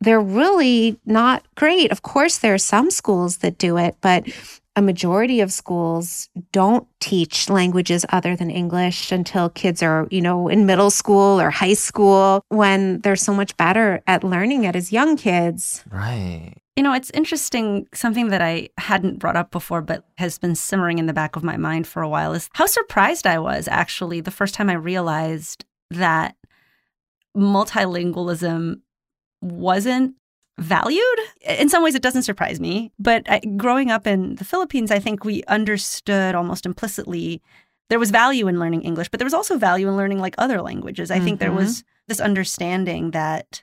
they're 0.00 0.20
really 0.20 0.98
not 1.06 1.44
great. 1.54 1.92
Of 1.92 2.02
course, 2.02 2.38
there 2.38 2.54
are 2.54 2.58
some 2.58 2.90
schools 2.90 3.38
that 3.38 3.58
do 3.58 3.76
it, 3.76 3.96
but 4.00 4.24
a 4.74 4.82
majority 4.82 5.40
of 5.40 5.52
schools 5.52 6.28
don't 6.50 6.86
teach 7.00 7.50
languages 7.50 8.06
other 8.08 8.34
than 8.34 8.50
English 8.50 9.12
until 9.12 9.50
kids 9.50 9.82
are, 9.82 10.08
you 10.10 10.20
know, 10.20 10.48
in 10.48 10.64
middle 10.64 10.90
school 10.90 11.40
or 11.40 11.50
high 11.50 11.74
school 11.74 12.42
when 12.48 13.00
they're 13.00 13.16
so 13.16 13.34
much 13.34 13.56
better 13.56 14.02
at 14.06 14.24
learning 14.24 14.64
it 14.64 14.74
as 14.74 14.92
young 14.92 15.16
kids. 15.16 15.84
Right. 15.90 16.54
You 16.76 16.82
know, 16.82 16.94
it's 16.94 17.10
interesting. 17.10 17.86
Something 17.92 18.28
that 18.28 18.40
I 18.40 18.70
hadn't 18.78 19.18
brought 19.18 19.36
up 19.36 19.50
before, 19.50 19.82
but 19.82 20.06
has 20.16 20.38
been 20.38 20.54
simmering 20.54 20.98
in 20.98 21.06
the 21.06 21.12
back 21.12 21.36
of 21.36 21.44
my 21.44 21.58
mind 21.58 21.86
for 21.86 22.00
a 22.00 22.08
while 22.08 22.32
is 22.32 22.48
how 22.54 22.64
surprised 22.64 23.26
I 23.26 23.38
was 23.38 23.68
actually 23.68 24.20
the 24.20 24.30
first 24.30 24.54
time 24.54 24.70
I 24.70 24.74
realized 24.74 25.66
that 25.90 26.34
multilingualism 27.36 28.80
wasn't 29.42 30.14
valued. 30.58 31.18
In 31.46 31.68
some 31.68 31.82
ways, 31.82 31.94
it 31.94 32.02
doesn't 32.02 32.22
surprise 32.22 32.60
me. 32.60 32.92
But 32.98 33.28
I, 33.28 33.40
growing 33.56 33.90
up 33.90 34.06
in 34.06 34.36
the 34.36 34.44
Philippines, 34.44 34.90
I 34.90 34.98
think 34.98 35.24
we 35.24 35.42
understood 35.44 36.34
almost 36.34 36.66
implicitly 36.66 37.40
there 37.88 37.98
was 37.98 38.10
value 38.10 38.48
in 38.48 38.58
learning 38.58 38.82
English, 38.82 39.08
but 39.10 39.18
there 39.18 39.26
was 39.26 39.34
also 39.34 39.58
value 39.58 39.86
in 39.88 39.96
learning 39.96 40.18
like 40.18 40.34
other 40.38 40.62
languages. 40.62 41.10
I 41.10 41.20
think 41.20 41.40
there 41.40 41.50
Mhm. 41.50 41.56
was 41.56 41.84
this 42.08 42.20
understanding 42.20 43.10
that 43.10 43.62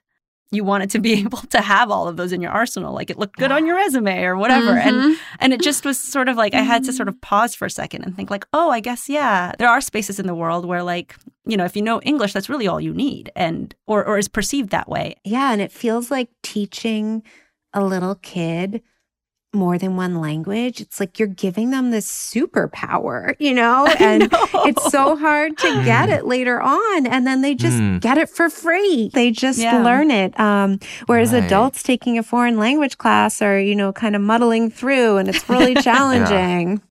you 0.51 0.63
wanted 0.63 0.89
to 0.89 0.99
be 0.99 1.13
able 1.25 1.37
to 1.49 1.61
have 1.61 1.91
all 1.91 2.07
of 2.07 2.17
those 2.17 2.31
in 2.31 2.41
your 2.41 2.51
arsenal 2.51 2.93
like 2.93 3.09
it 3.09 3.19
looked 3.19 3.37
good 3.37 3.51
on 3.51 3.65
your 3.67 3.75
resume 3.75 4.23
or 4.23 4.35
whatever. 4.35 4.71
And 4.77 4.95
Mhm. 4.95 5.15
and 5.39 5.53
it 5.53 5.61
just 5.61 5.85
was 5.85 5.99
sort 5.99 6.27
of 6.29 6.37
like 6.37 6.53
i 6.55 6.61
had 6.61 6.83
to 6.85 6.93
sort 6.93 7.07
of 7.07 7.19
pause 7.21 7.53
for 7.55 7.65
a 7.65 7.69
second 7.69 8.03
and 8.03 8.15
think 8.15 8.29
like 8.31 8.45
oh 8.53 8.69
i 8.71 8.79
guess 8.79 9.07
yeah 9.09 9.51
there 9.59 9.69
are 9.69 9.79
spaces 9.81 10.19
in 10.19 10.25
the 10.27 10.33
world 10.35 10.65
where 10.65 10.81
like 10.83 11.15
you 11.45 11.55
know 11.57 11.65
if 11.65 11.75
you 11.75 11.81
know 11.83 12.01
english 12.01 12.33
that's 12.33 12.49
really 12.49 12.67
all 12.67 12.81
you 12.81 12.93
need 12.93 13.31
and 13.35 13.75
or 13.85 14.03
or 14.05 14.17
is 14.17 14.27
perceived 14.27 14.69
that 14.71 14.89
way. 14.89 15.15
Yeah, 15.23 15.51
and 15.53 15.61
it 15.61 15.71
feels 15.71 16.09
like 16.09 16.29
teaching 16.41 17.21
a 17.73 17.83
little 17.83 18.15
kid 18.15 18.81
more 19.53 19.77
than 19.79 19.95
one 19.95 20.21
language. 20.21 20.79
It's 20.79 20.99
like 20.99 21.17
you're 21.17 21.27
giving 21.27 21.71
them 21.71 21.89
this 21.91 22.07
superpower, 22.09 23.35
you 23.39 23.53
know? 23.53 23.87
And 23.99 24.29
it's 24.65 24.91
so 24.91 25.15
hard 25.15 25.57
to 25.57 25.83
get 25.83 26.09
Mm. 26.09 26.17
it 26.19 26.25
later 26.25 26.61
on 26.61 27.07
and 27.07 27.25
then 27.25 27.41
they 27.41 27.55
just 27.55 27.77
Mm. 27.77 27.99
get 28.01 28.17
it 28.17 28.29
for 28.29 28.49
free. 28.49 29.09
They 29.13 29.31
just 29.31 29.59
Yeah. 29.59 29.81
learn 29.83 30.11
it. 30.11 30.39
Um 30.39 30.79
whereas 31.07 31.33
Right. 31.33 31.43
adults 31.43 31.81
taking 31.83 32.17
a 32.17 32.23
foreign 32.23 32.57
language 32.57 32.97
class 32.97 33.41
are, 33.41 33.59
you 33.59 33.75
know, 33.75 33.91
kind 33.91 34.15
of 34.15 34.21
muddling 34.21 34.69
through 34.69 35.17
and 35.17 35.27
it's 35.29 35.49
really 35.49 35.73
challenging. 35.87 36.81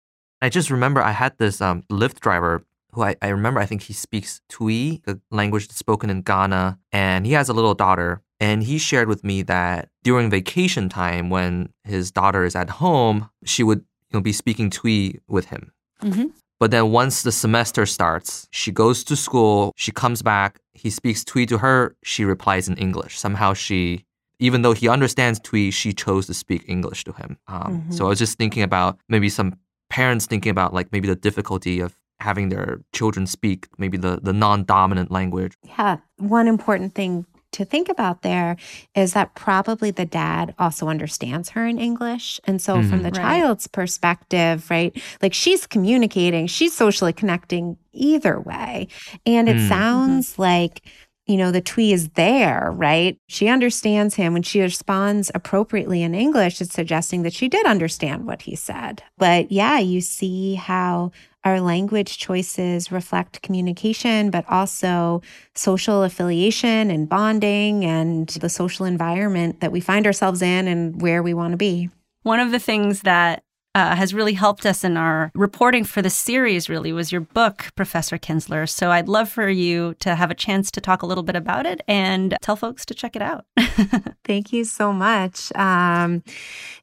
I 0.43 0.49
just 0.49 0.71
remember 0.71 1.00
I 1.03 1.12
had 1.12 1.37
this 1.38 1.61
um, 1.61 1.83
Lyft 1.91 2.21
driver 2.21 2.65
who 2.93 3.03
I, 3.03 3.17
I 3.23 3.29
remember 3.29 3.61
I 3.61 3.67
think 3.67 3.83
he 3.83 3.93
speaks 3.93 4.41
Twi, 4.49 5.00
the 5.05 5.21
language 5.31 5.69
spoken 5.71 6.11
in 6.11 6.23
Ghana, 6.23 6.79
and 6.93 7.27
he 7.27 7.33
has 7.33 7.49
a 7.49 7.53
little 7.53 7.75
daughter. 7.75 8.23
And 8.40 8.62
he 8.62 8.78
shared 8.78 9.09
with 9.09 9.25
me 9.25 9.42
that 9.42 9.88
during 10.04 10.30
vacation 10.30 10.88
time, 10.88 11.28
when 11.30 11.71
his 11.85 12.11
daughter 12.11 12.45
is 12.45 12.54
at 12.54 12.71
home, 12.71 13.28
she 13.45 13.62
would 13.62 13.80
you 13.80 14.18
know, 14.18 14.21
be 14.21 14.33
speaking 14.33 14.71
Twi 14.71 15.14
with 15.28 15.47
him. 15.47 15.73
Mhm. 16.02 16.30
But 16.61 16.71
then 16.71 16.90
once 16.90 17.23
the 17.23 17.33
semester 17.33 17.86
starts, 17.86 18.49
she 18.50 18.73
goes 18.73 19.04
to 19.04 19.17
school, 19.17 19.73
she 19.76 19.93
comes 19.93 20.23
back, 20.23 20.60
he 20.73 20.91
speaks 20.91 21.25
Twi 21.25 21.45
to 21.47 21.58
her, 21.58 21.97
she 22.02 22.25
replies 22.25 22.69
in 22.69 22.76
English. 22.76 23.19
Somehow 23.19 23.54
she, 23.54 24.04
even 24.41 24.63
though 24.63 24.73
he 24.73 24.89
understands 24.89 25.39
Twi, 25.41 25.71
she 25.71 25.93
chose 25.93 26.26
to 26.26 26.34
speak 26.34 26.65
English 26.69 27.04
to 27.04 27.13
him. 27.13 27.39
Um, 27.49 27.82
Mhm. 27.89 27.95
So 27.95 28.06
I 28.06 28.08
was 28.08 28.19
just 28.19 28.39
thinking 28.39 28.63
about 28.63 28.99
maybe 29.08 29.28
some 29.28 29.54
parents 29.91 30.26
thinking 30.26 30.50
about 30.50 30.73
like 30.75 30.91
maybe 30.93 31.08
the 31.08 31.17
difficulty 31.17 31.80
of 31.80 31.97
having 32.21 32.49
their 32.49 32.80
children 32.93 33.26
speak 33.26 33.69
maybe 33.78 33.97
the, 33.97 34.19
the 34.23 34.32
non-dominant 34.32 35.10
language. 35.10 35.56
Yeah. 35.65 35.99
One 36.19 36.49
important 36.49 36.95
thing 36.95 37.26
to 37.52 37.65
think 37.65 37.89
about 37.89 38.23
there 38.23 38.56
is 38.95 39.15
that 39.15 39.34
probably 39.34 39.91
the 39.91 40.04
dad 40.06 40.54
also 40.58 40.89
understands 40.89 41.50
her 41.50 41.67
in 41.67 41.78
English. 41.78 42.41
And 42.45 42.61
so, 42.61 42.82
from 42.82 43.00
Mhm. 43.00 43.02
the 43.02 43.11
Right. 43.11 43.21
child's 43.21 43.67
perspective, 43.67 44.71
right, 44.71 44.97
like 45.23 45.34
she's 45.34 45.67
communicating, 45.67 46.47
she's 46.47 46.75
socially 46.76 47.13
connecting 47.13 47.76
either 47.93 48.41
way. 48.41 48.89
And 49.26 49.49
it 49.49 49.58
Mm. 49.58 49.61
sounds 49.61 50.39
like, 50.39 50.82
you 51.26 51.37
know, 51.37 51.50
the 51.52 51.61
Twi 51.61 51.93
is 51.93 52.08
there, 52.11 52.71
right? 52.75 53.19
She 53.28 53.49
understands 53.49 54.15
him. 54.15 54.32
When 54.32 54.43
she 54.43 54.61
responds 54.63 55.30
appropriately 55.34 56.02
in 56.02 56.15
English, 56.15 56.61
it's 56.61 56.73
suggesting 56.75 57.23
that 57.23 57.34
she 57.34 57.49
did 57.49 57.67
understand 57.67 58.26
what 58.26 58.43
he 58.43 58.56
said. 58.56 59.02
But 59.19 59.52
yeah, 59.52 59.78
you 59.78 60.00
see 60.00 60.54
how 60.54 61.11
our 61.45 61.61
language 61.61 62.19
choices 62.19 62.91
reflect 62.91 63.43
communication, 63.43 64.31
but 64.31 64.45
also 64.49 65.23
social 65.55 66.03
affiliation 66.03 66.91
and 66.91 67.09
bonding 67.09 67.85
and 67.85 68.29
the 68.29 68.49
social 68.49 68.85
environment 68.85 69.61
that 69.61 69.73
we 69.73 69.81
find 69.81 70.07
ourselves 70.07 70.43
in 70.43 70.67
and 70.67 71.01
where 71.01 71.23
we 71.23 71.35
want 71.35 71.53
to 71.53 71.57
be. 71.57 71.91
One 72.23 72.41
of 72.41 72.51
the 72.51 72.59
things 72.59 73.03
that 73.03 73.43
uh, 73.75 73.95
has 73.95 74.13
really 74.13 74.33
helped 74.33 74.67
us 74.67 74.83
in 74.83 74.97
our 74.97 75.31
reporting 75.35 75.85
for 75.85 76.03
the 76.03 76.11
series 76.11 76.69
really 76.69 76.93
was 76.93 77.13
your 77.13 77.21
book, 77.21 77.67
Professor 77.77 78.19
Kinzler. 78.19 78.69
So 78.69 78.91
I'd 78.91 79.09
love 79.09 79.29
for 79.29 79.49
you 79.49 79.95
to 80.01 80.17
have 80.17 80.31
a 80.31 80.35
chance 80.35 80.71
to 80.73 80.81
talk 80.81 81.03
a 81.03 81.07
little 81.07 81.23
bit 81.23 81.37
about 81.37 81.65
it 81.65 81.83
and 81.87 82.37
tell 82.43 82.57
folks 82.57 82.85
to 82.87 82.95
check 82.95 83.15
it 83.15 83.23
out. 83.23 83.45
Thank 84.25 84.53
you 84.53 84.65
so 84.65 84.93
much. 84.93 85.53
Um, 85.55 86.25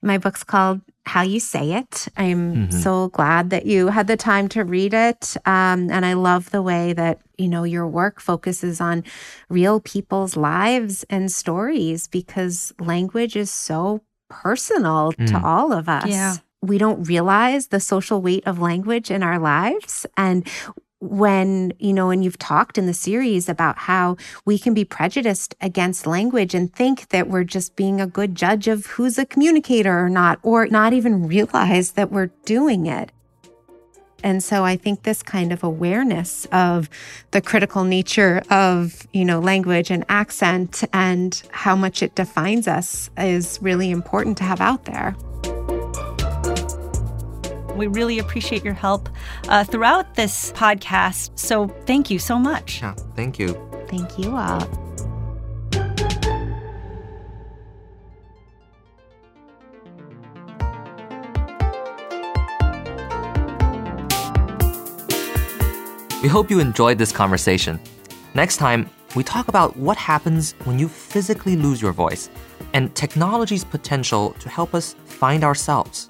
my 0.01 0.17
book's 0.17 0.43
called 0.43 0.81
How 1.05 1.21
You 1.21 1.39
Say 1.39 1.73
It. 1.73 2.07
I'm 2.17 2.67
Mhm. 2.69 2.73
so 2.73 3.09
glad 3.09 3.49
that 3.51 3.65
you 3.65 3.87
had 3.87 4.07
the 4.07 4.17
time 4.17 4.47
to 4.49 4.63
read 4.63 4.93
it. 4.93 5.37
Um, 5.45 5.89
and 5.91 6.05
I 6.05 6.13
love 6.13 6.49
the 6.51 6.61
way 6.61 6.93
that, 6.93 7.19
you 7.37 7.47
know, 7.47 7.63
your 7.63 7.87
work 7.87 8.19
focuses 8.19 8.81
on 8.81 9.03
real 9.49 9.79
people's 9.79 10.35
lives 10.35 11.05
and 11.09 11.31
stories 11.31 12.07
because 12.07 12.73
language 12.79 13.35
is 13.35 13.51
so 13.51 14.01
personal 14.29 15.11
to 15.13 15.23
Mm. 15.33 15.43
all 15.43 15.71
of 15.71 15.87
us. 15.87 16.07
Yeah. 16.07 16.35
We 16.61 16.79
don't 16.79 17.03
realize 17.07 17.67
the 17.67 17.79
social 17.79 18.21
weight 18.23 18.43
of 18.47 18.59
language 18.59 19.11
in 19.11 19.21
our 19.21 19.37
lives. 19.37 20.07
And 20.17 20.47
when, 21.09 21.73
you 21.79 21.93
know, 21.93 22.09
and 22.09 22.23
you've 22.23 22.39
talked 22.39 22.77
in 22.77 22.87
the 22.87 22.93
series 22.93 23.47
about 23.47 23.77
how 23.77 24.17
we 24.45 24.57
can 24.57 24.73
be 24.73 24.85
prejudiced 24.85 25.55
against 25.61 26.07
language 26.07 26.53
and 26.53 26.73
think 26.73 27.09
that 27.09 27.27
we're 27.27 27.43
just 27.43 27.75
being 27.75 28.01
a 28.01 28.07
good 28.07 28.35
judge 28.35 28.67
of 28.67 28.85
who's 28.87 29.17
a 29.17 29.25
communicator 29.25 29.99
or 29.99 30.09
not, 30.09 30.39
or 30.43 30.67
not 30.67 30.93
even 30.93 31.27
realize 31.27 31.91
that 31.91 32.11
we're 32.11 32.31
doing 32.45 32.85
it. 32.85 33.11
And 34.23 34.43
so 34.43 34.63
I 34.65 34.75
think 34.75 35.03
this 35.03 35.21
kind 35.21 35.51
of 35.51 35.63
awareness 35.63 36.45
of 36.51 36.89
the 37.29 37.41
critical 37.41 37.83
nature 37.83 38.41
of, 38.49 39.07
you 39.13 39.23
know, 39.23 39.39
language 39.39 39.91
and 39.91 40.03
accent 40.09 40.83
and 40.93 41.43
how 41.51 41.75
much 41.75 42.01
it 42.01 42.15
defines 42.15 42.67
us 42.67 43.11
is 43.17 43.59
really 43.61 43.91
important 43.91 44.37
to 44.39 44.43
have 44.43 44.61
out 44.61 44.85
there. 44.85 45.15
We 47.75 47.87
really 47.87 48.19
appreciate 48.19 48.63
your 48.63 48.73
help 48.73 49.09
uh, 49.47 49.63
throughout 49.63 50.15
this 50.15 50.51
podcast. 50.53 51.37
So 51.37 51.67
thank 51.85 52.09
you 52.09 52.19
so 52.19 52.39
much. 52.39 52.81
Yeah, 52.81 52.93
thank 53.15 53.37
you. 53.37 53.53
Thank 53.87 54.17
you 54.17 54.35
all. 54.35 54.67
We 66.25 66.29
hope 66.29 66.49
you 66.49 66.59
enjoyed 66.59 66.97
this 66.97 67.11
conversation. 67.11 67.79
Next 68.33 68.57
time, 68.57 68.89
we 69.15 69.23
talk 69.23 69.47
about 69.47 69.77
what 69.77 69.95
happens 69.95 70.55
when 70.63 70.79
you 70.79 70.87
physically 70.87 71.55
lose 71.55 71.79
your 71.81 71.93
voice 71.93 72.31
and 72.73 72.93
technology's 72.95 73.63
potential 73.63 74.31
to 74.39 74.49
help 74.49 74.73
us 74.73 74.95
find 75.05 75.43
ourselves. 75.43 76.09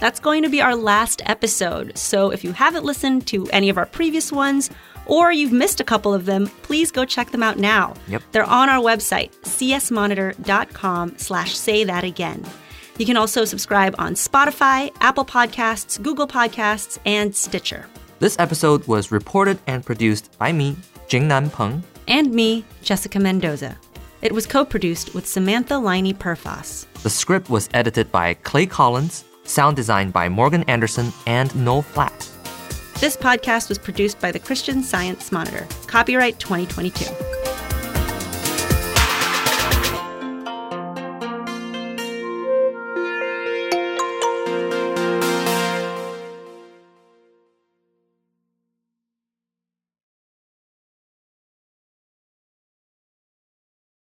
That's 0.00 0.18
going 0.18 0.42
to 0.42 0.48
be 0.48 0.62
our 0.62 0.74
last 0.74 1.22
episode. 1.26 1.96
So 1.96 2.30
if 2.30 2.42
you 2.42 2.52
haven't 2.52 2.84
listened 2.84 3.26
to 3.28 3.46
any 3.50 3.68
of 3.68 3.78
our 3.78 3.86
previous 3.86 4.32
ones, 4.32 4.70
or 5.06 5.30
you've 5.30 5.52
missed 5.52 5.80
a 5.80 5.84
couple 5.84 6.14
of 6.14 6.24
them, 6.24 6.46
please 6.62 6.90
go 6.90 7.04
check 7.04 7.30
them 7.30 7.42
out 7.42 7.58
now. 7.58 7.94
Yep. 8.08 8.22
They're 8.32 8.44
on 8.44 8.68
our 8.68 8.82
website, 8.82 9.30
csmonitor.com 9.42 11.18
slash 11.18 11.56
say 11.56 11.84
that 11.84 12.04
again. 12.04 12.44
You 12.96 13.06
can 13.06 13.16
also 13.16 13.44
subscribe 13.44 13.94
on 13.98 14.14
Spotify, 14.14 14.94
Apple 15.00 15.24
Podcasts, 15.24 16.02
Google 16.02 16.26
Podcasts, 16.26 16.98
and 17.04 17.34
Stitcher. 17.34 17.86
This 18.20 18.36
episode 18.38 18.86
was 18.86 19.10
reported 19.10 19.58
and 19.66 19.84
produced 19.84 20.36
by 20.38 20.52
me, 20.52 20.76
Jingnan 21.08 21.52
Peng. 21.52 21.82
And 22.08 22.32
me, 22.32 22.64
Jessica 22.82 23.18
Mendoza. 23.18 23.76
It 24.22 24.32
was 24.32 24.46
co 24.46 24.64
produced 24.64 25.14
with 25.14 25.26
Samantha 25.26 25.74
Liney 25.74 26.14
Perfas. 26.14 26.86
The 27.02 27.10
script 27.10 27.48
was 27.48 27.70
edited 27.72 28.12
by 28.12 28.34
Clay 28.34 28.66
Collins, 28.66 29.24
sound 29.50 29.76
designed 29.76 30.12
by 30.12 30.28
Morgan 30.28 30.62
Anderson 30.64 31.12
and 31.26 31.54
Noel 31.54 31.82
Flatt. 31.82 32.30
This 33.00 33.16
podcast 33.16 33.68
was 33.68 33.78
produced 33.78 34.20
by 34.20 34.30
the 34.30 34.38
Christian 34.38 34.82
Science 34.82 35.32
Monitor. 35.32 35.66
Copyright 35.86 36.38
2022. 36.38 37.29